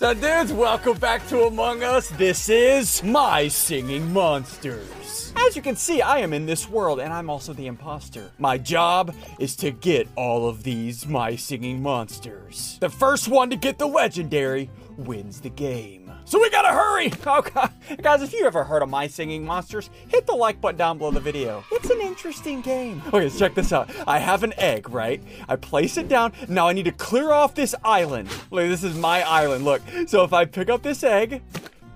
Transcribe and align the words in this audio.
So, 0.00 0.14
dudes, 0.14 0.50
welcome 0.50 0.96
back 0.96 1.28
to 1.28 1.42
Among 1.42 1.82
Us. 1.82 2.08
This 2.08 2.48
is 2.48 3.02
My 3.02 3.48
Singing 3.48 4.10
Monsters. 4.14 5.34
As 5.36 5.54
you 5.54 5.60
can 5.60 5.76
see, 5.76 6.00
I 6.00 6.20
am 6.20 6.32
in 6.32 6.46
this 6.46 6.66
world, 6.66 7.00
and 7.00 7.12
I'm 7.12 7.28
also 7.28 7.52
the 7.52 7.66
imposter. 7.66 8.30
My 8.38 8.56
job 8.56 9.14
is 9.38 9.54
to 9.56 9.70
get 9.70 10.08
all 10.16 10.48
of 10.48 10.62
these 10.62 11.06
My 11.06 11.36
Singing 11.36 11.82
Monsters. 11.82 12.78
The 12.80 12.88
first 12.88 13.28
one 13.28 13.50
to 13.50 13.56
get 13.56 13.76
the 13.76 13.84
legendary 13.84 14.70
wins 15.06 15.40
the 15.40 15.50
game. 15.50 16.10
So 16.24 16.40
we 16.40 16.50
gotta 16.50 16.68
hurry! 16.72 17.12
Oh 17.26 17.42
god. 17.42 17.72
Guys, 18.02 18.22
if 18.22 18.32
you 18.32 18.44
ever 18.46 18.64
heard 18.64 18.82
of 18.82 18.88
My 18.88 19.06
Singing 19.06 19.44
Monsters, 19.44 19.90
hit 20.08 20.26
the 20.26 20.32
like 20.34 20.60
button 20.60 20.78
down 20.78 20.98
below 20.98 21.10
the 21.10 21.20
video. 21.20 21.64
It's 21.72 21.90
an 21.90 22.00
interesting 22.00 22.60
game. 22.60 23.02
Okay, 23.08 23.28
so 23.28 23.38
check 23.38 23.54
this 23.54 23.72
out. 23.72 23.90
I 24.06 24.18
have 24.18 24.42
an 24.42 24.52
egg, 24.58 24.88
right? 24.90 25.22
I 25.48 25.56
place 25.56 25.96
it 25.96 26.08
down. 26.08 26.32
Now 26.48 26.68
I 26.68 26.72
need 26.72 26.84
to 26.84 26.92
clear 26.92 27.32
off 27.32 27.54
this 27.54 27.74
island. 27.84 28.28
Look, 28.50 28.68
this 28.68 28.82
is 28.84 28.96
my 28.96 29.22
island. 29.22 29.64
Look. 29.64 29.82
So 30.06 30.24
if 30.24 30.32
I 30.32 30.44
pick 30.44 30.68
up 30.70 30.82
this 30.82 31.02
egg, 31.04 31.42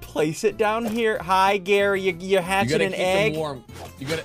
place 0.00 0.44
it 0.44 0.56
down 0.56 0.84
here. 0.84 1.18
Hi, 1.22 1.56
Gary. 1.58 2.00
You, 2.02 2.12
you 2.18 2.28
You 2.28 2.38
hatching 2.38 2.70
gotta 2.72 2.84
an 2.86 2.90
keep 2.92 3.00
egg? 3.00 3.32
them 3.32 3.40
warm. 3.40 3.64
You 3.98 4.06
gotta. 4.06 4.24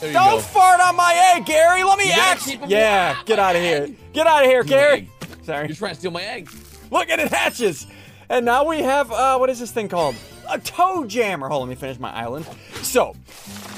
There 0.00 0.08
you 0.08 0.14
Don't 0.14 0.36
go. 0.36 0.40
fart 0.40 0.80
on 0.80 0.96
my 0.96 1.34
egg, 1.36 1.44
Gary. 1.46 1.84
Let 1.84 1.98
me 1.98 2.06
You 2.06 2.12
act. 2.12 2.56
Yeah, 2.68 3.12
warm. 3.14 3.24
get 3.26 3.38
out 3.38 3.56
of 3.56 3.62
here. 3.62 3.88
Get 4.14 4.26
out 4.26 4.42
of 4.44 4.48
here, 4.48 4.62
Gary. 4.64 5.10
Sorry. 5.42 5.66
You're 5.68 5.76
trying 5.76 5.92
to 5.94 5.98
steal 6.00 6.10
my 6.10 6.22
egg. 6.22 6.50
Look 6.90 7.08
at 7.10 7.18
it 7.20 7.28
hatches. 7.28 7.86
And 8.30 8.46
now 8.46 8.64
we 8.64 8.78
have, 8.82 9.10
uh, 9.10 9.36
what 9.38 9.50
is 9.50 9.58
this 9.58 9.72
thing 9.72 9.88
called? 9.88 10.14
A 10.48 10.56
toe 10.60 11.04
jammer. 11.04 11.48
Hold 11.48 11.62
on, 11.62 11.68
let 11.68 11.74
me 11.74 11.80
finish 11.80 11.98
my 11.98 12.12
island. 12.12 12.46
So, 12.74 13.16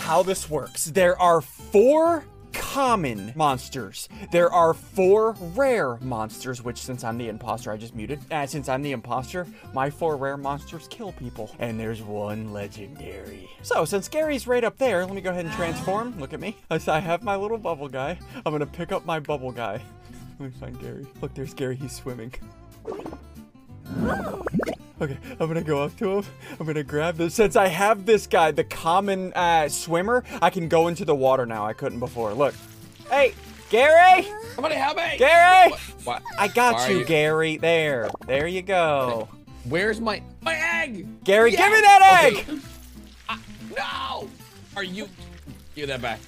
how 0.00 0.22
this 0.22 0.50
works. 0.50 0.84
There 0.84 1.18
are 1.18 1.40
four 1.40 2.22
common 2.52 3.32
monsters. 3.34 4.10
There 4.30 4.52
are 4.52 4.74
four 4.74 5.32
rare 5.54 5.96
monsters, 6.02 6.62
which 6.62 6.76
since 6.76 7.02
I'm 7.02 7.16
the 7.16 7.30
imposter, 7.30 7.72
I 7.72 7.78
just 7.78 7.94
muted. 7.94 8.20
Uh, 8.30 8.46
since 8.46 8.68
I'm 8.68 8.82
the 8.82 8.92
imposter, 8.92 9.46
my 9.72 9.88
four 9.88 10.18
rare 10.18 10.36
monsters 10.36 10.86
kill 10.88 11.12
people. 11.12 11.50
And 11.58 11.80
there's 11.80 12.02
one 12.02 12.52
legendary. 12.52 13.48
So, 13.62 13.86
since 13.86 14.06
Gary's 14.06 14.46
right 14.46 14.64
up 14.64 14.76
there, 14.76 15.06
let 15.06 15.14
me 15.14 15.22
go 15.22 15.30
ahead 15.30 15.46
and 15.46 15.54
transform. 15.54 16.20
Look 16.20 16.34
at 16.34 16.40
me. 16.40 16.58
I 16.70 17.00
have 17.00 17.22
my 17.22 17.36
little 17.36 17.58
bubble 17.58 17.88
guy. 17.88 18.18
I'm 18.44 18.52
gonna 18.52 18.66
pick 18.66 18.92
up 18.92 19.06
my 19.06 19.18
bubble 19.18 19.50
guy. 19.50 19.80
Let 20.38 20.52
me 20.52 20.58
find 20.60 20.78
Gary. 20.78 21.06
Look, 21.22 21.32
there's 21.34 21.54
Gary. 21.54 21.76
He's 21.76 21.92
swimming. 21.92 22.34
Okay, 25.00 25.18
I'm 25.40 25.48
gonna 25.48 25.62
go 25.62 25.82
up 25.82 25.96
to 25.96 26.18
him. 26.18 26.24
I'm 26.60 26.66
gonna 26.66 26.84
grab 26.84 27.16
this. 27.16 27.34
Since 27.34 27.56
I 27.56 27.66
have 27.66 28.06
this 28.06 28.28
guy, 28.28 28.52
the 28.52 28.62
common 28.62 29.32
uh, 29.32 29.68
swimmer, 29.68 30.22
I 30.40 30.48
can 30.48 30.68
go 30.68 30.86
into 30.86 31.04
the 31.04 31.14
water 31.14 31.44
now. 31.44 31.66
I 31.66 31.72
couldn't 31.72 31.98
before. 31.98 32.32
Look. 32.34 32.54
Hey, 33.10 33.34
Gary! 33.68 34.28
Somebody 34.54 34.76
help 34.76 34.98
me! 34.98 35.16
Gary! 35.18 35.70
What? 35.70 35.80
what? 36.04 36.22
I 36.38 36.46
got 36.46 36.76
are 36.76 36.92
you, 36.92 37.04
Gary. 37.04 37.56
There. 37.56 38.10
There 38.28 38.46
you 38.46 38.62
go. 38.62 39.28
Where's 39.64 40.00
my 40.00 40.22
my 40.40 40.54
egg? 40.54 41.24
Gary, 41.24 41.50
Yes! 41.50 41.60
give 41.60 41.72
me 41.72 41.80
that 41.80 42.42
Okay. 42.46 42.52
egg! 42.52 42.60
Ah, 43.28 43.40
no! 44.22 44.28
Are 44.76 44.84
you? 44.84 45.08
Give 45.74 45.88
that 45.88 46.00
back. 46.00 46.20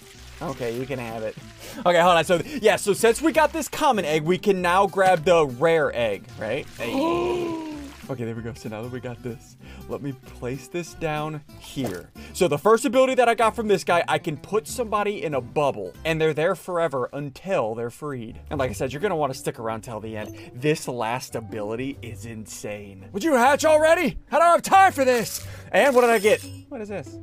Okay, 0.43 0.79
you 0.79 0.87
can 0.87 0.99
have 0.99 1.23
it. 1.23 1.37
Okay, 1.79 2.01
hold 2.01 2.17
on. 2.17 2.25
So, 2.25 2.41
yeah, 2.61 2.77
so 2.77 2.93
since 2.93 3.23
we 3.23 3.33
got 3.33 3.53
this 3.53 3.69
common 3.69 4.05
egg, 4.05 4.23
we 4.23 4.39
can 4.39 4.61
now 4.61 4.87
grab 4.87 5.25
the 5.25 5.47
rare 5.47 5.95
egg, 5.95 6.25
right? 6.39 6.67
Okay, 8.11 8.25
there 8.25 8.35
we 8.35 8.43
go. 8.43 8.53
So 8.53 8.69
now 8.69 8.83
that 8.83 8.93
we 8.93 9.01
got 9.01 9.23
this, 9.23 9.57
let 9.89 10.03
me 10.03 10.13
place 10.13 10.69
this 10.69 10.93
down 10.93 11.41
here. 11.59 12.11
So 12.35 12.49
the 12.49 12.59
first 12.59 12.85
ability 12.85 13.15
that 13.15 13.31
I 13.31 13.35
got 13.35 13.57
from 13.57 13.67
this 13.67 13.83
guy, 13.83 14.05
I 14.07 14.19
can 14.19 14.37
put 14.37 14.69
somebody 14.69 15.25
in 15.25 15.33
a 15.33 15.41
bubble, 15.41 15.95
and 16.05 16.21
they're 16.21 16.35
there 16.35 16.55
forever 16.55 17.09
until 17.15 17.75
they're 17.75 17.89
freed. 17.89 18.39
And 18.51 18.59
like 18.59 18.69
I 18.69 18.75
said, 18.75 18.93
you're 18.93 19.01
gonna 19.01 19.17
want 19.17 19.33
to 19.33 19.39
stick 19.39 19.59
around 19.59 19.85
till 19.85 20.01
the 20.01 20.19
end. 20.19 20.37
This 20.55 20.87
last 20.87 21.35
ability 21.35 21.97
is 22.03 22.27
insane. 22.27 23.09
Would 23.13 23.25
you 23.25 23.37
hatch 23.37 23.65
already? 23.65 24.19
I 24.31 24.39
don't 24.39 24.51
have 24.51 24.63
time 24.63 24.93
for 24.93 25.07
this. 25.07 25.47
And 25.73 25.95
what 25.95 26.03
did 26.03 26.11
I 26.11 26.19
get? 26.19 26.47
What 26.69 26.83
is 26.83 26.91
this? 26.91 27.17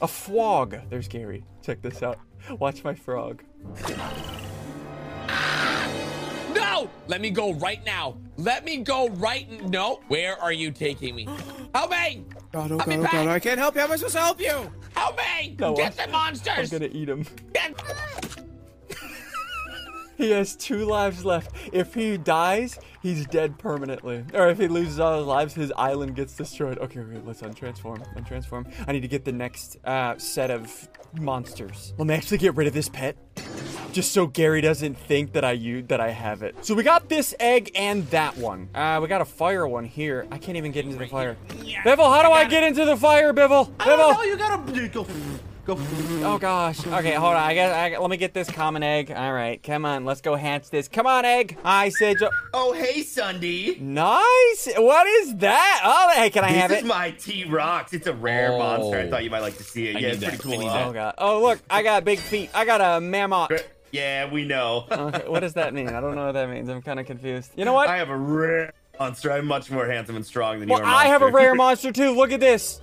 A 0.00 0.06
frog. 0.06 0.76
There's 0.88 1.08
Gary. 1.08 1.42
Check 1.66 1.82
this 1.82 2.00
out. 2.00 2.20
Watch 2.60 2.84
my 2.84 2.94
frog. 2.94 3.42
No! 6.54 6.88
Let 7.08 7.20
me 7.20 7.30
go 7.30 7.54
right 7.54 7.84
now. 7.84 8.18
Let 8.36 8.64
me 8.64 8.76
go 8.84 9.08
right. 9.08 9.48
n- 9.50 9.68
No. 9.68 9.98
Where 10.06 10.40
are 10.40 10.52
you 10.52 10.70
taking 10.70 11.16
me? 11.16 11.26
Help 11.74 11.90
me! 11.90 12.24
God, 12.52 12.70
oh 12.70 12.78
I'll 12.78 12.86
be 12.86 12.96
God, 12.98 13.00
oh 13.00 13.12
God. 13.12 13.26
I 13.26 13.40
can't 13.40 13.58
help 13.58 13.74
you. 13.74 13.80
How 13.80 13.86
am 13.88 13.92
I 13.92 13.96
supposed 13.96 14.14
to 14.14 14.20
help 14.20 14.40
you? 14.40 14.70
Help 14.94 15.18
me! 15.18 15.56
No, 15.58 15.74
Get 15.74 15.98
I'm- 15.98 16.06
the 16.06 16.12
monsters! 16.12 16.72
I'm 16.72 16.78
gonna 16.78 16.92
eat 16.94 17.08
him. 17.08 17.26
Get- 17.52 17.74
He 20.26 20.30
has 20.30 20.56
two 20.56 20.86
lives 20.86 21.26
left. 21.26 21.54
If 21.72 21.92
he 21.92 22.16
dies, 22.16 22.78
he's 23.02 23.26
dead 23.26 23.58
permanently. 23.58 24.24
Or 24.32 24.48
if 24.48 24.58
he 24.58 24.66
loses 24.66 24.98
all 24.98 25.18
his 25.18 25.26
lives, 25.26 25.54
his 25.54 25.72
island 25.76 26.16
gets 26.16 26.34
destroyed. 26.34 26.78
Okay, 26.78 27.00
okay, 27.00 27.20
let's 27.24 27.42
untransform. 27.42 28.02
Untransform. 28.16 28.66
I 28.88 28.92
need 28.92 29.02
to 29.02 29.08
get 29.08 29.26
the 29.26 29.32
next 29.32 29.76
uh, 29.84 30.16
set 30.16 30.50
of 30.50 30.88
monsters. 31.20 31.92
Let 31.98 32.06
me 32.06 32.14
actually 32.14 32.38
get 32.38 32.54
rid 32.54 32.66
of 32.66 32.72
this 32.72 32.88
pet. 32.88 33.16
Just 33.92 34.12
so 34.12 34.26
Gary 34.26 34.62
doesn't 34.62 34.96
think 34.96 35.32
that 35.32 35.44
I 35.44 35.52
use 35.52 35.84
that 35.88 36.00
I 36.00 36.10
have 36.10 36.42
it. 36.42 36.64
So 36.64 36.74
we 36.74 36.82
got 36.82 37.10
this 37.10 37.34
egg 37.38 37.70
and 37.74 38.06
that 38.08 38.36
one. 38.38 38.70
Uh, 38.74 38.98
we 39.02 39.08
got 39.08 39.20
a 39.20 39.26
fire 39.26 39.68
one 39.68 39.84
here. 39.84 40.26
I 40.30 40.38
can't 40.38 40.56
even 40.56 40.72
get 40.72 40.86
into 40.86 40.96
the 40.96 41.06
fire. 41.06 41.36
Bibble, 41.84 42.10
how 42.10 42.22
do 42.22 42.30
I, 42.30 42.44
get 42.44 42.62
into 42.62 42.86
the 42.86 42.96
fire, 42.96 43.34
Bibble? 43.34 43.66
Bibble. 43.66 44.14
Oh, 44.16 44.22
you 44.22 44.36
gotta 44.36 44.58
go. 45.66 45.76
Oh 46.22 46.38
gosh. 46.38 46.86
Okay, 46.86 47.12
hold 47.14 47.34
on. 47.34 47.42
I 47.42 47.54
guess 47.54 47.74
I, 47.96 47.98
let 47.98 48.10
me 48.10 48.16
get 48.16 48.32
this 48.32 48.50
common 48.50 48.82
egg. 48.82 49.10
All 49.10 49.32
right, 49.32 49.62
come 49.62 49.84
on. 49.84 50.04
Let's 50.04 50.20
go 50.20 50.36
hatch 50.36 50.70
this. 50.70 50.88
Come 50.88 51.06
on, 51.06 51.24
egg. 51.24 51.58
Hi, 51.64 51.88
Sigil. 51.88 52.30
Oh, 52.54 52.72
hey, 52.72 53.02
Sunday. 53.02 53.76
Nice. 53.80 54.68
What 54.76 55.06
is 55.06 55.36
that? 55.36 55.80
Oh, 55.84 56.12
hey, 56.20 56.30
can 56.30 56.44
I 56.44 56.48
have 56.48 56.70
it? 56.70 56.74
This 56.74 56.82
is 56.84 56.88
my 56.88 57.10
T-Rox. 57.12 57.92
It's 57.92 58.06
a 58.06 58.12
rare 58.14 58.52
Oh. 58.52 58.58
monster. 58.58 58.98
I 59.00 59.10
thought 59.10 59.24
you 59.24 59.30
might 59.30 59.40
like 59.40 59.56
to 59.56 59.64
see 59.64 59.88
it. 59.88 59.96
I 59.96 59.98
yeah, 60.00 60.08
it's 60.08 60.24
pretty 60.24 60.38
cool. 60.38 60.68
I? 60.68 60.84
Oh 60.84 60.92
god. 60.92 61.14
Oh 61.18 61.42
look, 61.42 61.58
I 61.68 61.82
got 61.82 62.04
big 62.04 62.18
feet. 62.20 62.50
I 62.54 62.64
got 62.64 62.80
a 62.80 63.00
mammoth. 63.00 63.50
Yeah, 63.92 64.30
we 64.30 64.44
know. 64.44 64.84
Okay, 64.90 65.22
uh, 65.26 65.30
what 65.30 65.40
does 65.40 65.54
that 65.54 65.72
mean? 65.74 65.88
I 65.88 66.00
don't 66.00 66.14
know 66.14 66.26
what 66.26 66.32
that 66.32 66.48
means. 66.48 66.68
I'm 66.68 66.82
kind 66.82 67.00
of 67.00 67.06
confused. 67.06 67.50
You 67.56 67.64
know 67.64 67.72
what? 67.72 67.88
I 67.88 67.96
have 67.98 68.10
a 68.10 68.16
rare 68.16 68.72
monster. 68.98 69.32
I'm 69.32 69.46
much 69.46 69.70
more 69.70 69.86
handsome 69.86 70.16
and 70.16 70.26
strong 70.26 70.60
than 70.60 70.68
well, 70.68 70.78
you 70.80 70.84
are. 70.84 70.88
I 70.94 71.04
have 71.06 71.22
a 71.22 71.30
rare 71.30 71.54
monster 71.56 71.92
too. 71.92 72.10
Look 72.12 72.32
at 72.32 72.40
this. 72.40 72.80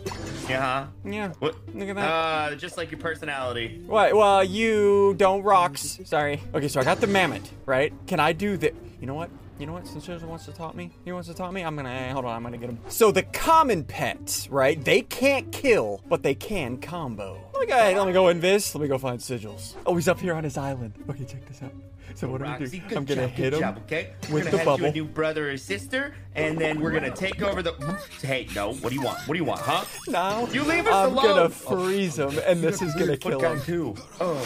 Yeah. 0.50 0.88
Yeah. 1.06 1.30
What? 1.40 1.56
Look 1.74 1.90
at 1.90 1.96
that. 1.96 2.10
Uh, 2.10 2.56
just 2.56 2.78
like 2.78 2.92
your 2.92 3.00
personality. 3.00 3.82
What? 3.86 4.16
Well, 4.16 4.44
you 4.44 5.14
don't 5.18 5.44
rocks. 5.44 6.00
Sorry. 6.06 6.42
Okay, 6.54 6.68
so 6.68 6.80
I 6.80 6.84
got 6.84 7.00
the 7.02 7.08
mammoth, 7.08 7.52
right? 7.66 7.94
Can 8.08 8.20
I 8.20 8.34
do 8.34 8.58
the? 8.58 8.74
You 9.00 9.08
know 9.08 9.16
what? 9.16 9.30
You 9.60 9.68
know 9.68 9.74
what? 9.74 9.88
Since 9.88 10.06
Susan 10.06 10.28
wants 10.28 10.46
to 10.46 10.52
taunt 10.52 10.76
me, 10.76 10.90
he 11.06 11.12
wants 11.12 11.28
to 11.28 11.34
taunt 11.34 11.54
me. 11.54 11.62
I'm 11.64 11.76
gonna 11.76 11.90
eh, 11.90 12.12
hold 12.12 12.26
on. 12.26 12.36
I'm 12.36 12.44
gonna 12.44 12.58
get 12.58 12.70
him. 12.70 12.80
So 12.88 13.12
the 13.12 13.24
common 13.24 13.84
pets, 13.84 14.50
right? 14.50 14.84
They 14.84 15.02
can't 15.02 15.52
kill, 15.52 16.02
but 16.10 16.24
they 16.24 16.34
can 16.34 16.78
combo. 16.78 17.40
Let 17.54 17.60
me 17.62 17.68
go. 17.68 17.78
ahead, 17.78 17.98
Let 17.98 18.08
me 18.08 18.14
go 18.14 18.24
invis. 18.26 18.74
Let 18.74 18.82
me 18.82 18.88
go 18.88 18.98
find 18.98 19.20
sigils. 19.20 19.76
Oh, 19.86 19.96
he's 19.96 20.08
up 20.08 20.20
here 20.20 20.34
on 20.34 20.44
his 20.44 20.58
island. 20.58 20.94
Okay, 21.10 21.24
check 21.24 21.46
this 21.48 21.62
out. 21.62 21.72
So 22.16 22.28
what 22.30 22.40
do 22.42 22.46
I 22.46 22.58
Roxy, 22.60 22.80
do? 22.88 22.96
I'm 22.96 23.06
gonna 23.06 23.22
job, 23.28 23.30
hit 23.32 23.54
him. 23.54 23.60
job, 23.60 23.78
okay? 23.86 24.10
We're 24.30 24.36
with 24.36 24.46
gonna 24.46 24.58
the 24.58 24.64
bubble. 24.66 24.84
you 24.84 24.90
a 24.90 24.92
new 24.92 25.06
brother 25.06 25.50
or 25.52 25.58
sister, 25.58 26.14
and 26.36 26.60
then 26.60 26.80
we're 26.80 26.92
gonna 26.92 27.10
take 27.16 27.42
over 27.42 27.64
the. 27.64 27.74
Hey, 28.22 28.48
no. 28.54 28.74
What 28.74 28.90
do 28.90 28.96
you 28.96 29.02
want? 29.02 29.20
What 29.28 29.34
do 29.34 29.38
you 29.40 29.44
want, 29.46 29.62
huh? 29.62 29.84
Now 30.08 30.46
You 30.48 30.62
leave 30.64 30.86
us 30.86 30.94
I'm 30.94 31.14
alone. 31.14 31.26
gonna 31.26 31.50
freeze 31.50 32.20
him, 32.20 32.38
and 32.46 32.62
this 32.62 32.82
is 32.84 32.94
gonna 32.96 33.18
kill 33.18 33.40
him. 33.40 33.62
too. 33.62 33.96
Oh. 34.22 34.38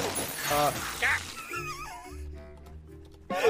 So 0.50 1.07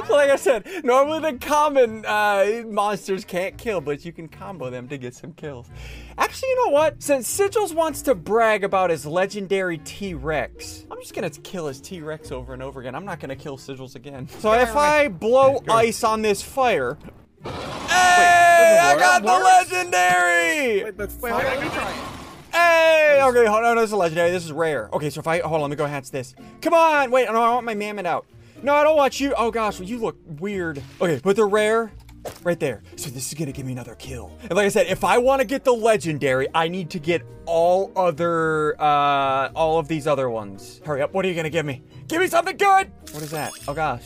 like 0.10 0.30
I 0.30 0.36
said, 0.36 0.68
normally 0.84 1.20
the 1.20 1.38
common 1.38 2.06
uh, 2.06 2.64
monsters 2.68 3.26
can't 3.26 3.58
kill, 3.58 3.82
but 3.82 4.06
you 4.06 4.12
can 4.12 4.28
combo 4.28 4.70
them 4.70 4.88
to 4.88 4.98
get 4.98 5.16
some 5.16 5.34
kills. 5.34 5.70
Actually, 6.18 6.50
you 6.50 6.66
know 6.66 6.72
what? 6.72 7.02
Since 7.02 7.38
Sigils 7.38 7.74
wants 7.74 8.02
to 8.04 8.16
brag 8.16 8.64
about 8.64 8.90
his 8.90 9.06
legendary 9.06 9.78
T-Rex, 9.80 10.86
I'm 10.90 11.00
just 11.00 11.14
gonna 11.14 11.30
kill 11.30 11.68
his 11.68 11.82
T-Rex 11.82 12.32
over 12.32 12.54
and 12.54 12.64
over 12.64 12.80
again. 12.80 12.96
I'm 12.96 13.06
not 13.06 13.20
gonna 13.20 13.36
kill 13.36 13.58
Sigils 13.58 13.96
again. 13.96 14.28
So 14.40 14.54
if 14.54 14.76
I 14.76 15.08
blow 15.08 15.64
ice 15.70 16.04
on 16.04 16.22
this 16.22 16.42
fire, 16.42 16.98
hey, 17.44 18.80
I 18.82 18.96
got 18.98 19.22
the 19.22 19.28
legendary. 19.28 20.84
Wait, 20.84 20.98
but 20.98 21.12
wait, 21.22 21.32
hold 21.32 21.46
on, 21.46 21.56
let 21.56 21.64
me 21.64 21.70
try 21.70 21.92
it. 21.92 21.98
Hey! 22.52 23.20
Okay, 23.22 23.46
hold 23.46 23.64
on. 23.64 23.76
No, 23.76 23.82
this 23.82 23.92
is 23.92 23.94
legendary. 23.94 24.32
This 24.32 24.46
is 24.46 24.52
rare. 24.52 24.90
Okay, 24.94 25.10
so 25.10 25.20
if 25.20 25.28
I 25.28 25.40
hold 25.40 25.56
on, 25.56 25.62
let 25.62 25.70
me 25.70 25.76
go 25.76 25.86
hatch 25.86 26.10
this. 26.10 26.34
Come 26.62 26.74
on! 26.74 27.12
Wait, 27.12 27.26
no, 27.26 27.42
I 27.42 27.54
want 27.54 27.66
my 27.66 27.76
mammoth 27.76 28.06
out. 28.06 28.26
No, 28.64 28.74
I 28.74 28.84
don't 28.84 28.98
want 28.98 29.20
you. 29.20 29.34
Oh 29.38 29.52
gosh, 29.52 29.80
well, 29.80 29.88
you 29.88 30.00
look 30.00 30.18
weird. 30.26 30.82
Okay, 31.00 31.20
but 31.24 31.36
they're 31.36 31.48
rare. 31.48 31.92
Right 32.44 32.60
there. 32.60 32.84
So 32.98 33.10
this 33.10 33.28
is 33.28 33.34
gonna 33.36 33.52
give 33.52 33.66
me 33.66 33.72
another 33.72 33.96
kill. 33.96 34.32
And 34.42 34.54
like 34.54 34.66
I 34.66 34.70
said, 34.70 34.88
if 34.88 35.04
I 35.04 35.18
want 35.18 35.42
to 35.42 35.48
get 35.48 35.64
the 35.64 35.72
legendary, 35.74 36.48
I 36.54 36.68
need 36.68 36.90
to 36.90 37.00
get 37.00 37.22
all 37.46 37.92
other, 37.96 38.80
uh, 38.82 39.50
all 39.56 39.80
of 39.80 39.88
these 39.88 40.08
other 40.08 40.30
ones. 40.30 40.82
Hurry 40.86 41.02
up. 41.02 41.14
What 41.14 41.24
are 41.24 41.30
you 41.30 41.36
gonna 41.36 41.50
give 41.50 41.66
me? 41.66 41.84
Give 42.08 42.20
me 42.20 42.28
something 42.28 42.58
good! 42.58 42.92
What 43.12 43.24
is 43.24 43.32
that? 43.32 43.54
Oh 43.68 43.74
gosh. 43.74 44.04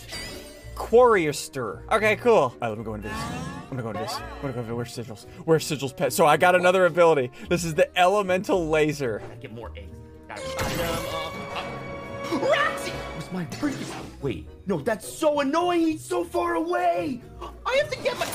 Quarrister. 0.75 1.83
Okay, 1.91 2.15
cool. 2.17 2.33
All 2.33 2.57
right, 2.61 2.69
let 2.69 2.77
me 2.77 2.83
go 2.83 2.93
into 2.93 3.07
this. 3.07 3.17
I'm 3.17 3.77
gonna 3.77 3.83
go 3.83 3.89
into 3.89 4.01
this. 4.01 4.15
I'm 4.15 4.41
gonna 4.41 4.53
go 4.53 4.61
into 4.61 4.75
where's 4.75 4.95
Sigils? 4.95 5.25
Where's 5.45 5.63
Sigils 5.69 5.95
pet? 5.95 6.11
So 6.13 6.25
I 6.25 6.37
got 6.37 6.55
another 6.55 6.85
ability. 6.85 7.31
This 7.49 7.63
is 7.63 7.73
the 7.73 7.95
elemental 7.97 8.67
laser. 8.67 9.21
Get 9.41 9.53
more 9.53 9.71
eggs. 9.77 9.97
Gotta 10.27 10.41
find 10.41 10.79
them. 10.79 11.05
Uh, 11.11 12.35
uh. 12.35 12.49
Roxy! 12.49 12.91
Where's 13.31 13.49
my 13.49 13.57
freaking. 13.57 14.21
Wait, 14.21 14.47
no, 14.65 14.79
that's 14.79 15.07
so 15.07 15.39
annoying. 15.39 15.81
He's 15.81 16.03
so 16.03 16.23
far 16.23 16.55
away. 16.55 17.21
I 17.65 17.75
have 17.77 17.89
to 17.89 17.97
get 18.03 18.17
my. 18.19 18.25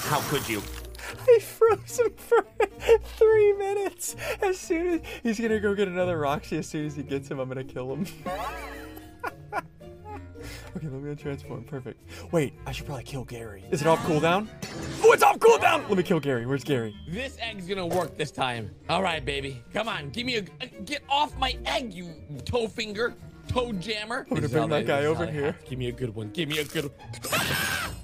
How 0.00 0.20
could 0.28 0.48
you? 0.48 0.62
I 1.26 1.38
froze 1.38 1.98
him 1.98 2.12
for 2.16 2.46
three 3.16 3.52
minutes. 3.54 4.16
As 4.42 4.58
soon 4.58 5.00
as 5.00 5.00
he's 5.22 5.40
gonna 5.40 5.60
go 5.60 5.74
get 5.74 5.88
another 5.88 6.18
Roxy, 6.18 6.58
as 6.58 6.66
soon 6.66 6.86
as 6.86 6.96
he 6.96 7.02
gets 7.02 7.30
him, 7.30 7.38
I'm 7.38 7.48
gonna 7.48 7.64
kill 7.64 7.94
him. 7.94 8.06
okay, 9.54 9.62
let 10.82 10.92
me 10.92 11.14
transform. 11.14 11.64
Perfect. 11.64 12.00
Wait, 12.32 12.54
I 12.66 12.72
should 12.72 12.86
probably 12.86 13.04
kill 13.04 13.24
Gary. 13.24 13.64
Is 13.70 13.80
it 13.80 13.86
off 13.86 14.00
cooldown? 14.00 14.48
Oh, 15.02 15.12
it's 15.12 15.22
off 15.22 15.38
cooldown. 15.38 15.88
Let 15.88 15.96
me 15.96 16.02
kill 16.02 16.20
Gary. 16.20 16.46
Where's 16.46 16.64
Gary? 16.64 16.94
This 17.08 17.38
egg's 17.40 17.66
gonna 17.66 17.86
work 17.86 18.16
this 18.18 18.30
time. 18.30 18.70
All 18.88 19.02
right, 19.02 19.24
baby. 19.24 19.62
Come 19.72 19.88
on, 19.88 20.10
give 20.10 20.26
me 20.26 20.36
a, 20.36 20.44
a- 20.60 20.66
get 20.82 21.02
off 21.08 21.36
my 21.38 21.56
egg, 21.64 21.94
you 21.94 22.14
toe 22.44 22.68
finger, 22.68 23.14
toe 23.48 23.72
jammer. 23.72 24.26
I'm 24.30 24.34
gonna 24.36 24.48
bring 24.48 24.68
that 24.70 24.86
guy 24.86 25.04
over 25.06 25.26
here. 25.26 25.56
Give 25.68 25.78
me 25.78 25.88
a 25.88 25.92
good 25.92 26.14
one. 26.14 26.30
Give 26.30 26.48
me 26.48 26.58
a 26.58 26.64
good. 26.64 26.84
one. 27.28 27.94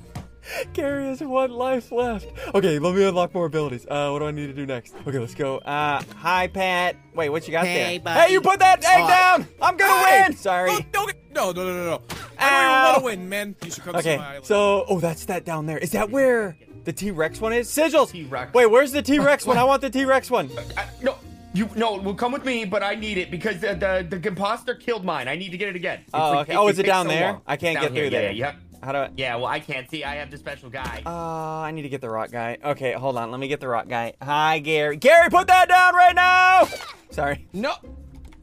Gary 0.72 1.06
has 1.06 1.20
one 1.20 1.52
life 1.52 1.92
left. 1.92 2.26
Okay, 2.54 2.78
let 2.80 2.94
me 2.94 3.04
unlock 3.04 3.32
more 3.32 3.46
abilities. 3.46 3.86
Uh, 3.88 4.10
what 4.10 4.18
do 4.18 4.26
I 4.26 4.30
need 4.32 4.48
to 4.48 4.52
do 4.52 4.66
next? 4.66 4.94
Okay, 5.06 5.18
let's 5.18 5.34
go. 5.34 5.58
Uh, 5.58 6.02
hi, 6.16 6.48
Pat. 6.48 6.96
Wait, 7.14 7.28
what 7.28 7.46
you 7.46 7.52
got 7.52 7.66
Hey, 7.66 7.98
there? 7.98 8.00
buddy. 8.00 8.20
Hey, 8.20 8.32
you 8.32 8.40
put 8.40 8.58
that 8.58 8.84
egg 8.84 9.04
Oh, 9.04 9.08
down. 9.08 9.48
I'm 9.62 9.76
gonna 9.76 10.06
Hey! 10.08 10.22
win. 10.28 10.36
Sorry. 10.36 10.70
Oh, 10.72 10.80
no, 10.92 11.04
no, 11.06 11.52
no, 11.52 11.52
no, 11.52 11.72
no, 11.76 11.84
no. 11.84 12.02
I 12.38 12.48
Ow. 12.48 12.50
don't 12.50 12.64
even 12.64 12.84
want 12.84 12.98
to 12.98 13.04
win, 13.04 13.28
man. 13.28 13.56
You 13.64 13.70
should 13.70 13.84
come 13.84 13.92
to 13.94 13.98
Okay, 14.00 14.16
my 14.16 14.26
island. 14.28 14.44
so 14.44 14.84
oh, 14.88 14.98
that's 14.98 15.24
that 15.26 15.44
down 15.44 15.66
there. 15.66 15.78
Is 15.78 15.92
that 15.92 16.10
where 16.10 16.56
the 16.84 16.92
T 16.92 17.10
Rex 17.12 17.40
one 17.40 17.52
is? 17.52 17.68
Sigils. 17.68 18.10
T-Rex. 18.10 18.52
Wait, 18.52 18.66
where's 18.66 18.90
the 18.92 19.02
T 19.02 19.18
Rex 19.20 19.46
one? 19.46 19.56
I 19.56 19.64
want 19.64 19.82
the 19.82 19.90
T 19.90 20.04
Rex 20.04 20.30
one. 20.30 20.50
I, 20.76 20.86
no, 21.02 21.16
you 21.54 21.68
no. 21.76 21.96
Well, 21.96 22.14
come 22.14 22.32
with 22.32 22.44
me, 22.44 22.64
but 22.64 22.82
I 22.82 22.94
need 22.94 23.18
it 23.18 23.30
because 23.30 23.60
the 23.60 23.74
the, 23.74 24.18
the 24.18 24.28
imposter 24.28 24.74
killed 24.74 25.04
mine. 25.04 25.28
I 25.28 25.36
need 25.36 25.50
to 25.50 25.56
get 25.58 25.68
it 25.68 25.76
again. 25.76 26.00
It's 26.02 26.10
Oh, 26.14 26.30
like- 26.32 26.48
okay. 26.48 26.56
Oh, 26.56 26.68
is 26.68 26.78
it 26.78 26.82
takes 26.84 26.92
down 26.92 27.06
so 27.06 27.12
there? 27.12 27.32
long. 27.32 27.42
I 27.46 27.56
can't 27.56 27.74
Down 27.74 27.82
get 27.84 27.92
here, 27.92 28.02
through 28.04 28.16
yeah, 28.16 28.20
there. 28.22 28.32
Yeah, 28.32 28.52
yeah. 28.52 28.54
How 28.82 28.92
do 28.92 28.98
I? 28.98 29.10
yeah. 29.16 29.36
Well, 29.36 29.46
I 29.46 29.60
can't 29.60 29.90
see. 29.90 30.04
I 30.04 30.14
have 30.16 30.30
the 30.30 30.38
special 30.38 30.70
guy. 30.70 31.02
Uh, 31.04 31.10
I 31.10 31.70
need 31.70 31.82
to 31.82 31.88
get 31.90 32.00
the 32.00 32.08
rock 32.08 32.30
guy. 32.30 32.56
Okay, 32.64 32.92
hold 32.92 33.16
on. 33.18 33.30
Let 33.30 33.38
me 33.40 33.46
get 33.48 33.60
the 33.60 33.68
rock 33.68 33.88
guy. 33.88 34.14
Hi, 34.22 34.58
Gary. 34.60 34.96
Gary, 34.96 35.28
put 35.28 35.48
that 35.48 35.68
down 35.68 35.94
right 35.94 36.14
now. 36.14 36.66
Sorry. 37.10 37.46
No, 37.52 37.74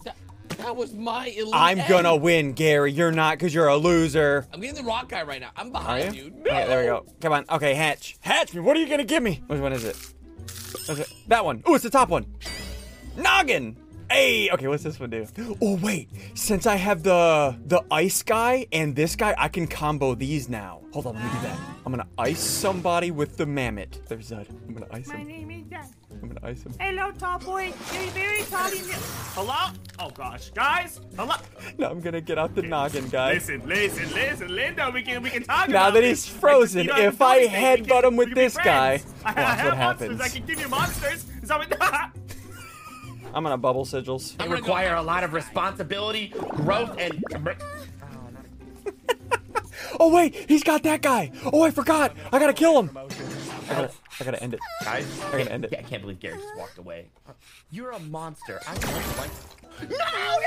that, 0.04 0.16
that 0.58 0.76
was 0.76 0.94
my 0.94 1.28
elite. 1.28 1.54
I'm 1.56 1.80
egg. 1.80 1.90
gonna 1.90 2.16
win, 2.16 2.54
Gary. 2.54 2.92
You're 2.92 3.12
not, 3.12 3.40
cause 3.40 3.52
you're 3.54 3.68
a 3.70 3.78
loser. 3.78 4.46
I'm 4.54 4.60
getting 4.62 4.76
the 4.76 4.84
rock 4.84 5.10
guy 5.10 5.24
right 5.24 5.42
now. 5.42 5.50
I'm 5.56 5.72
behind 5.72 6.16
you? 6.16 6.26
you. 6.26 6.34
Okay, 6.42 6.68
there 6.68 6.82
we 6.82 6.86
go. 6.86 7.06
Come 7.22 7.34
on. 7.34 7.46
Okay, 7.50 7.74
hatch. 7.74 8.18
Hatch 8.22 8.54
me. 8.54 8.60
What 8.60 8.78
are 8.78 8.80
you 8.80 8.88
gonna 8.90 9.06
give 9.06 9.24
me? 9.24 9.42
Which 9.48 9.60
one 9.60 9.74
is 9.74 9.86
it? 9.86 9.98
Okay, 10.88 11.06
that 11.30 11.44
one. 11.44 11.64
Oh, 11.66 11.74
it's 11.74 11.84
the 11.84 11.90
top 11.90 12.10
one. 12.10 12.26
Noggin. 13.18 13.76
Hey. 14.10 14.50
Okay, 14.52 14.68
what's 14.68 14.84
this 14.84 15.00
one 15.00 15.10
do? 15.10 15.26
Oh 15.62 15.76
wait. 15.78 16.08
Since 16.34 16.66
I 16.66 16.76
have 16.76 17.04
the 17.04 17.58
the 17.66 17.84
ice 17.92 18.24
guy 18.24 18.66
and 18.72 18.96
this 18.96 19.16
guy, 19.18 19.36
I 19.38 19.50
can 19.50 19.68
combo 19.68 20.16
these 20.16 20.48
now. 20.48 20.82
Hold 20.94 21.08
on, 21.08 21.16
let 21.16 21.24
me 21.26 21.30
do 21.30 21.40
that. 21.48 21.60
I'm 21.86 21.92
gonna 21.92 22.08
ice 22.18 22.40
somebody 22.40 23.12
with 23.12 23.36
the 23.36 23.46
mammoth. 23.46 24.08
There's 24.08 24.30
Zud. 24.30 24.48
I'm 24.68 24.74
gonna 24.74 24.88
ice 24.92 25.10
him. 25.10 25.14
My 25.14 25.20
him. 25.24 25.28
name 25.28 25.52
is 25.52 25.66
Dan. 25.66 25.94
I'm 26.22 26.30
gonna 26.30 26.40
ice 26.44 26.64
him. 26.64 26.74
Hello, 26.80 27.12
tall 27.12 27.40
boy. 27.40 27.74
You're 27.94 28.04
very 28.12 28.42
tall 28.44 28.72
in 28.72 28.78
the... 28.88 28.94
Hello? 29.36 29.74
Oh 30.00 30.10
gosh, 30.12 30.52
guys. 30.52 31.02
Hello. 31.18 31.36
No, 31.78 31.90
I'm 31.90 32.00
gonna 32.00 32.22
get 32.22 32.38
out 32.38 32.56
the 32.56 32.62
noggin, 32.62 33.10
guys. 33.10 33.50
Listen, 33.50 33.68
listen, 33.68 34.14
listen, 34.14 34.56
Linda. 34.56 34.90
We 34.94 35.02
can 35.02 35.22
we 35.22 35.30
can 35.32 35.44
talk 35.44 35.68
Now 35.68 35.88
about 35.90 35.94
that 35.96 36.04
he's 36.06 36.26
frozen, 36.26 36.84
just- 36.86 36.98
you 36.98 37.04
don't 37.04 37.14
if 37.14 37.22
I 37.22 37.40
do 37.42 37.48
anything. 37.50 37.84
We 37.84 37.90
headbutt 37.90 38.04
him 38.06 38.16
with 38.16 38.30
we 38.30 38.34
can 38.34 38.36
be 38.36 38.42
this 38.46 38.58
guy, 38.58 38.98
friends. 39.00 39.14
I, 39.26 39.30
I 39.30 39.34
watch 39.44 39.58
have 39.60 39.66
what 39.66 39.78
monsters. 39.78 40.08
happens. 40.08 40.22
I 40.22 40.30
can 40.30 40.46
give 40.46 40.60
you 40.62 40.70
monsters. 40.70 41.26
Is 41.44 41.50
that 41.50 41.60
what? 41.60 42.12
I'm 43.38 43.44
gonna 43.44 43.56
bubble 43.56 43.86
sigils. 43.86 44.36
They 44.36 44.46
I'm 44.46 44.50
gonna 44.50 44.62
require 44.62 44.96
a 44.96 45.02
lot 45.04 45.24
of 45.24 45.32
responsibility, 45.32 46.34
growth, 46.56 46.98
and. 46.98 47.24
Oh 50.00 50.14
wait, 50.14 50.36
he's 50.50 50.64
got 50.64 50.84
that 50.84 51.02
guy. 51.02 51.32
Oh, 51.54 51.62
I 51.62 51.72
forgot. 51.72 52.16
I 52.32 52.40
gotta 52.40 52.54
kill 52.54 52.82
him. 52.82 52.98
I 52.98 53.74
gotta, 53.74 53.92
I 54.20 54.24
gotta 54.24 54.44
end 54.44 54.54
it. 54.54 54.60
Guys, 54.84 55.22
I 55.28 55.32
gotta 55.32 55.52
end 55.52 55.66
it. 55.66 55.76
I 55.78 55.82
can't 55.82 56.02
believe 56.02 56.20
Gary 56.20 56.38
just 56.38 56.58
walked 56.58 56.78
away. 56.78 57.08
You're 57.72 57.92
a 57.92 58.00
monster. 58.00 58.60
I 58.68 58.76
don't 58.76 59.18
like. 59.18 59.90
No, 59.90 59.98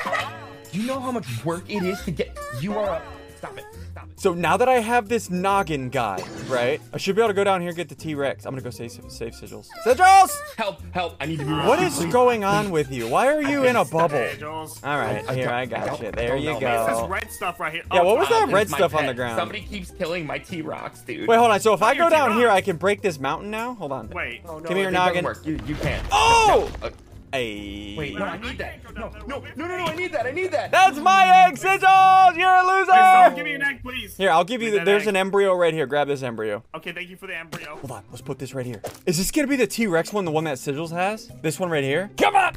no! 0.04 0.28
You 0.72 0.82
know 0.82 1.00
how 1.00 1.10
much 1.10 1.44
work 1.44 1.64
it 1.68 1.82
is 1.82 2.02
to 2.02 2.10
get. 2.10 2.36
You 2.60 2.76
are 2.76 2.96
a. 2.96 3.02
Stop 3.40 3.56
it. 3.58 3.64
Stop 3.92 4.04
it. 4.10 4.20
So 4.20 4.34
now 4.34 4.56
that 4.58 4.68
I 4.68 4.80
have 4.80 5.08
this 5.08 5.30
noggin 5.30 5.88
guy, 5.88 6.22
right? 6.46 6.78
I 6.92 6.98
should 6.98 7.16
be 7.16 7.22
able 7.22 7.30
to 7.30 7.34
go 7.34 7.42
down 7.42 7.60
here 7.62 7.70
and 7.70 7.76
get 7.76 7.88
the 7.88 7.94
T-Rex. 7.94 8.44
I'm 8.44 8.52
gonna 8.52 8.60
go 8.62 8.68
save, 8.68 8.92
save 8.92 9.32
sigils. 9.32 9.66
Sigils! 9.84 10.30
Help! 10.58 10.82
Help! 10.92 11.16
I 11.20 11.24
need 11.26 11.38
to 11.38 11.46
be. 11.46 11.50
What 11.50 11.78
is 11.82 12.04
going 12.06 12.44
on 12.44 12.70
with 12.70 12.92
you? 12.92 13.08
Why 13.08 13.28
are 13.28 13.40
you 13.40 13.64
in 13.64 13.76
a 13.76 13.84
bubble? 13.86 14.18
Hey, 14.18 14.36
All 14.42 14.98
right, 14.98 15.24
I 15.26 15.34
here 15.34 15.48
I 15.48 15.62
I 15.62 15.66
got 15.66 15.86
don't- 15.86 16.02
you. 16.02 16.10
There 16.12 16.28
don't 16.28 16.42
you 16.42 16.52
know, 16.52 16.60
man. 16.60 16.86
This 16.90 16.98
go. 16.98 17.08
red 17.08 17.32
stuff 17.32 17.58
right 17.60 17.72
here. 17.72 17.82
Yeah, 17.92 18.00
Oh, 18.00 18.04
what 18.04 18.18
was 18.18 18.28
that 18.28 18.48
red 18.52 18.62
It's 18.62 18.70
my 18.72 18.76
stuff 18.78 18.94
on 18.94 19.06
the 19.06 19.14
ground? 19.14 19.38
Somebody 19.38 19.62
keeps 19.62 19.90
killing 19.90 20.26
my 20.26 20.38
T-Rox, 20.38 21.06
dude. 21.06 21.26
Wait, 21.26 21.36
hold 21.36 21.50
on. 21.50 21.60
So 21.60 21.72
if 21.72 21.82
I 21.82 21.94
go 21.94 22.10
down 22.10 22.34
here, 22.36 22.50
I 22.50 22.60
can 22.60 22.76
break 22.76 23.00
this 23.00 23.18
mountain 23.18 23.50
now. 23.50 23.74
Hold 23.74 23.92
on. 23.92 24.10
Wait. 24.10 24.42
Oh, 24.46 24.58
no, 24.58 24.68
Give 24.68 24.76
me 24.76 24.82
your 24.82 24.90
noggin. 24.90 25.24
Work. 25.24 25.46
You, 25.46 25.58
you 25.66 25.74
can't. 25.76 26.06
Oh! 26.12 26.70
No, 26.82 26.88
uh, 26.88 26.90
Hey. 27.32 27.94
wait, 27.96 28.14
no, 28.18 28.24
I 28.24 28.38
need 28.38 28.58
that. 28.58 28.82
No, 28.96 29.08
no, 29.26 29.38
no, 29.56 29.66
no, 29.66 29.66
no, 29.76 29.84
I 29.84 29.94
need 29.94 30.12
that. 30.12 30.26
I 30.26 30.32
need 30.32 30.50
that. 30.50 30.72
That's 30.72 30.98
my 30.98 31.46
egg, 31.46 31.54
sigils. 31.54 32.36
You're 32.36 32.48
a 32.48 32.66
Wait, 32.66 32.86
someone 32.86 33.34
give 33.36 33.38
loser. 33.38 33.44
me 33.44 33.54
an 33.54 33.62
egg, 33.62 33.82
please. 33.82 34.16
Here, 34.16 34.30
I'll 34.30 34.44
give 34.44 34.62
you. 34.62 34.70
Give 34.70 34.80
The, 34.80 34.84
there's 34.84 35.02
egg. 35.02 35.08
an 35.08 35.16
embryo 35.16 35.54
right 35.54 35.72
here. 35.72 35.86
Grab 35.86 36.08
this 36.08 36.22
embryo. 36.22 36.64
Okay, 36.74 36.92
thank 36.92 37.08
you 37.08 37.16
for 37.16 37.26
the 37.28 37.36
embryo. 37.36 37.76
Hold 37.76 37.92
on, 37.92 38.04
let's 38.10 38.20
put 38.22 38.38
this 38.38 38.52
right 38.54 38.66
here. 38.66 38.82
Is 39.06 39.16
this 39.18 39.30
gonna 39.30 39.46
be 39.48 39.56
the 39.56 39.66
T-Rex 39.66 40.12
one, 40.12 40.24
the 40.24 40.30
one 40.32 40.44
that 40.44 40.58
Sigils 40.58 40.90
has? 40.90 41.30
This 41.42 41.60
one 41.60 41.70
right 41.70 41.84
here? 41.84 42.10
Come 42.18 42.34
on! 42.34 42.54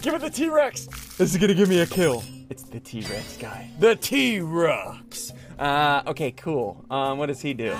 Give 0.00 0.14
it 0.14 0.20
the 0.20 0.30
T-Rex! 0.30 0.86
This 1.16 1.34
is 1.34 1.36
gonna 1.36 1.54
give 1.54 1.68
me 1.68 1.80
a 1.80 1.86
kill. 1.86 2.22
It's 2.50 2.62
the 2.64 2.80
T-Rex 2.80 3.36
guy. 3.36 3.70
The 3.78 3.94
T-Rex! 3.96 5.32
Uh, 5.58 6.02
okay, 6.08 6.30
cool. 6.32 6.84
Um, 6.90 7.18
what 7.18 7.26
does 7.26 7.40
he 7.40 7.54
do? 7.54 7.74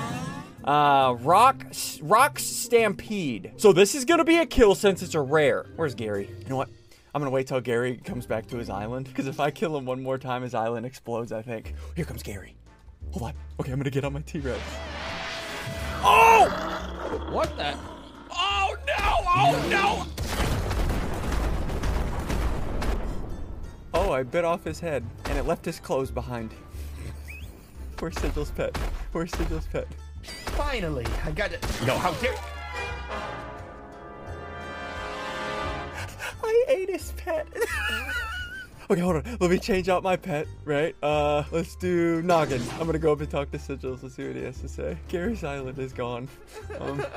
Uh, 0.64 1.14
rock, 1.20 1.66
rock 2.00 2.38
stampede. 2.38 3.52
So 3.58 3.74
this 3.74 3.94
is 3.94 4.06
gonna 4.06 4.24
be 4.24 4.38
a 4.38 4.46
kill 4.46 4.74
since 4.74 5.02
it's 5.02 5.14
a 5.14 5.20
rare. 5.20 5.66
Where's 5.76 5.94
Gary? 5.94 6.30
You 6.40 6.48
know 6.48 6.56
what? 6.56 6.70
I'm 7.14 7.20
gonna 7.20 7.30
wait 7.30 7.46
till 7.46 7.60
Gary 7.60 7.98
comes 7.98 8.24
back 8.26 8.46
to 8.48 8.56
his 8.56 8.70
island, 8.70 9.06
because 9.06 9.26
if 9.26 9.40
I 9.40 9.50
kill 9.50 9.76
him 9.76 9.84
one 9.84 10.02
more 10.02 10.16
time, 10.16 10.42
his 10.42 10.54
island 10.54 10.86
explodes, 10.86 11.32
I 11.32 11.42
think. 11.42 11.74
Here 11.94 12.06
comes 12.06 12.22
Gary. 12.22 12.56
Hold 13.12 13.24
on. 13.24 13.34
Okay, 13.60 13.72
I'm 13.72 13.78
gonna 13.78 13.90
get 13.90 14.04
on 14.04 14.14
my 14.14 14.22
T-Rex. 14.22 14.58
Oh! 16.02 16.48
What 17.30 17.54
the? 17.58 17.76
Oh 18.30 18.74
no! 18.86 18.94
Oh 19.36 19.68
no! 19.68 20.06
Oh, 23.92 24.12
I 24.12 24.22
bit 24.22 24.46
off 24.46 24.64
his 24.64 24.80
head, 24.80 25.04
and 25.26 25.38
it 25.38 25.44
left 25.44 25.66
his 25.66 25.78
clothes 25.78 26.10
behind. 26.10 26.54
Where's 27.98 28.16
Sigil's 28.16 28.50
pet? 28.50 28.74
Where's 29.12 29.30
Sigil's 29.32 29.66
pet? 29.66 29.86
Finally, 30.56 31.06
I 31.24 31.30
got 31.32 31.52
it. 31.52 31.62
No, 31.86 31.96
how 31.98 32.12
dare? 32.14 32.34
I 36.42 36.64
ate 36.68 36.90
his 36.90 37.12
pet. 37.16 37.46
okay, 38.90 39.00
hold 39.00 39.16
on. 39.16 39.24
Let 39.40 39.50
me 39.50 39.58
change 39.58 39.88
out 39.88 40.02
my 40.02 40.16
pet, 40.16 40.46
right? 40.64 40.94
Uh, 41.02 41.42
let's 41.50 41.74
do 41.76 42.22
Noggin. 42.22 42.62
I'm 42.78 42.86
gonna 42.86 42.98
go 42.98 43.12
up 43.12 43.20
and 43.20 43.30
talk 43.30 43.50
to 43.52 43.58
Sigils. 43.58 44.02
Let's 44.02 44.14
see 44.16 44.26
what 44.26 44.36
he 44.36 44.42
has 44.42 44.60
to 44.60 44.68
say. 44.68 44.96
Gary's 45.08 45.42
Island 45.44 45.78
is 45.78 45.92
gone. 45.92 46.28
Um, 46.78 47.04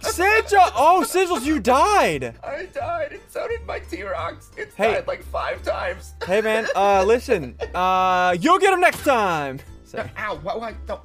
Sigil! 0.00 0.60
Oh, 0.76 1.04
Sigils, 1.06 1.44
you 1.44 1.58
died! 1.60 2.34
I 2.44 2.66
died, 2.66 3.12
and 3.12 3.20
so 3.28 3.48
did 3.48 3.66
my 3.66 3.80
T-Rox. 3.80 4.56
It's 4.56 4.74
Hey. 4.74 4.94
died 4.94 5.06
like 5.06 5.22
five 5.24 5.62
times. 5.62 6.14
Hey, 6.26 6.40
man, 6.40 6.66
uh, 6.76 7.04
listen. 7.04 7.56
Uh, 7.74 8.36
you'll 8.40 8.58
get 8.58 8.72
him 8.72 8.80
next 8.80 9.02
time! 9.04 9.58
Sorry. 9.84 10.08
Ow! 10.18 10.38
Why? 10.42 10.56
why 10.56 10.74
don't, 10.86 11.00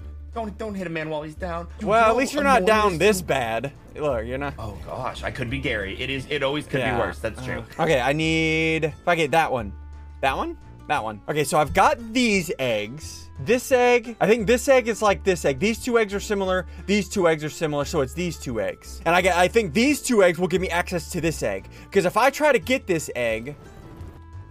don't, 0.46 0.58
don't 0.58 0.76
hit 0.76 0.88
a 0.88 0.90
man 0.90 1.10
while 1.10 1.22
he's 1.24 1.36
down. 1.36 1.68
You 1.80 1.88
Well, 1.88 2.10
at 2.10 2.16
least 2.16 2.34
you're 2.34 2.44
not 2.44 2.66
down 2.66 2.98
this 2.98 3.18
is- 3.18 3.22
bad. 3.22 3.72
Look, 3.96 4.26
you're 4.26 4.38
not. 4.38 4.54
Oh 4.58 4.78
gosh, 4.86 5.24
I 5.24 5.32
could 5.32 5.50
be 5.50 5.60
Gary. 5.60 6.00
It 6.02 6.10
is. 6.10 6.26
It 6.30 6.42
always 6.42 6.66
could 6.66 6.80
Yeah. 6.80 6.94
be 6.96 7.00
worse. 7.02 7.20
That's 7.20 7.44
true. 7.44 7.64
Uh, 7.78 7.84
okay, 7.84 8.00
I 8.00 8.14
need. 8.14 8.86
If 8.86 9.08
I 9.08 9.16
get 9.16 9.32
that 9.32 9.52
one, 9.52 9.74
that 10.22 10.38
one, 10.38 10.58
that 10.88 11.04
one. 11.04 11.20
Okay, 11.28 11.44
so 11.44 11.58
I've 11.60 11.74
got 11.74 11.98
these 12.14 12.50
eggs. 12.60 13.30
This 13.42 13.72
egg, 13.74 14.16
I 14.22 14.28
think 14.28 14.48
this 14.48 14.68
egg 14.70 14.88
is 14.88 15.02
like 15.02 15.24
this 15.24 15.44
egg. 15.46 15.60
These 15.60 15.84
two 15.84 15.98
eggs 16.00 16.14
are 16.14 16.20
similar. 16.20 16.66
These 16.86 17.10
two 17.10 17.28
eggs 17.28 17.44
are 17.44 17.50
similar, 17.50 17.84
so 17.86 18.00
it's 18.02 18.14
these 18.14 18.38
two 18.38 18.60
eggs. 18.62 19.02
And 19.06 19.14
I 19.16 19.22
get, 19.22 19.36
I 19.38 19.48
think 19.50 19.74
these 19.74 20.02
two 20.02 20.24
eggs 20.24 20.40
will 20.40 20.48
give 20.50 20.62
me 20.62 20.70
access 20.70 21.10
to 21.12 21.20
this 21.22 21.42
egg. 21.44 21.68
Because 21.84 22.06
if 22.06 22.16
I 22.18 22.30
try 22.30 22.52
to 22.54 22.60
get 22.60 22.86
this 22.88 23.10
egg, 23.16 23.56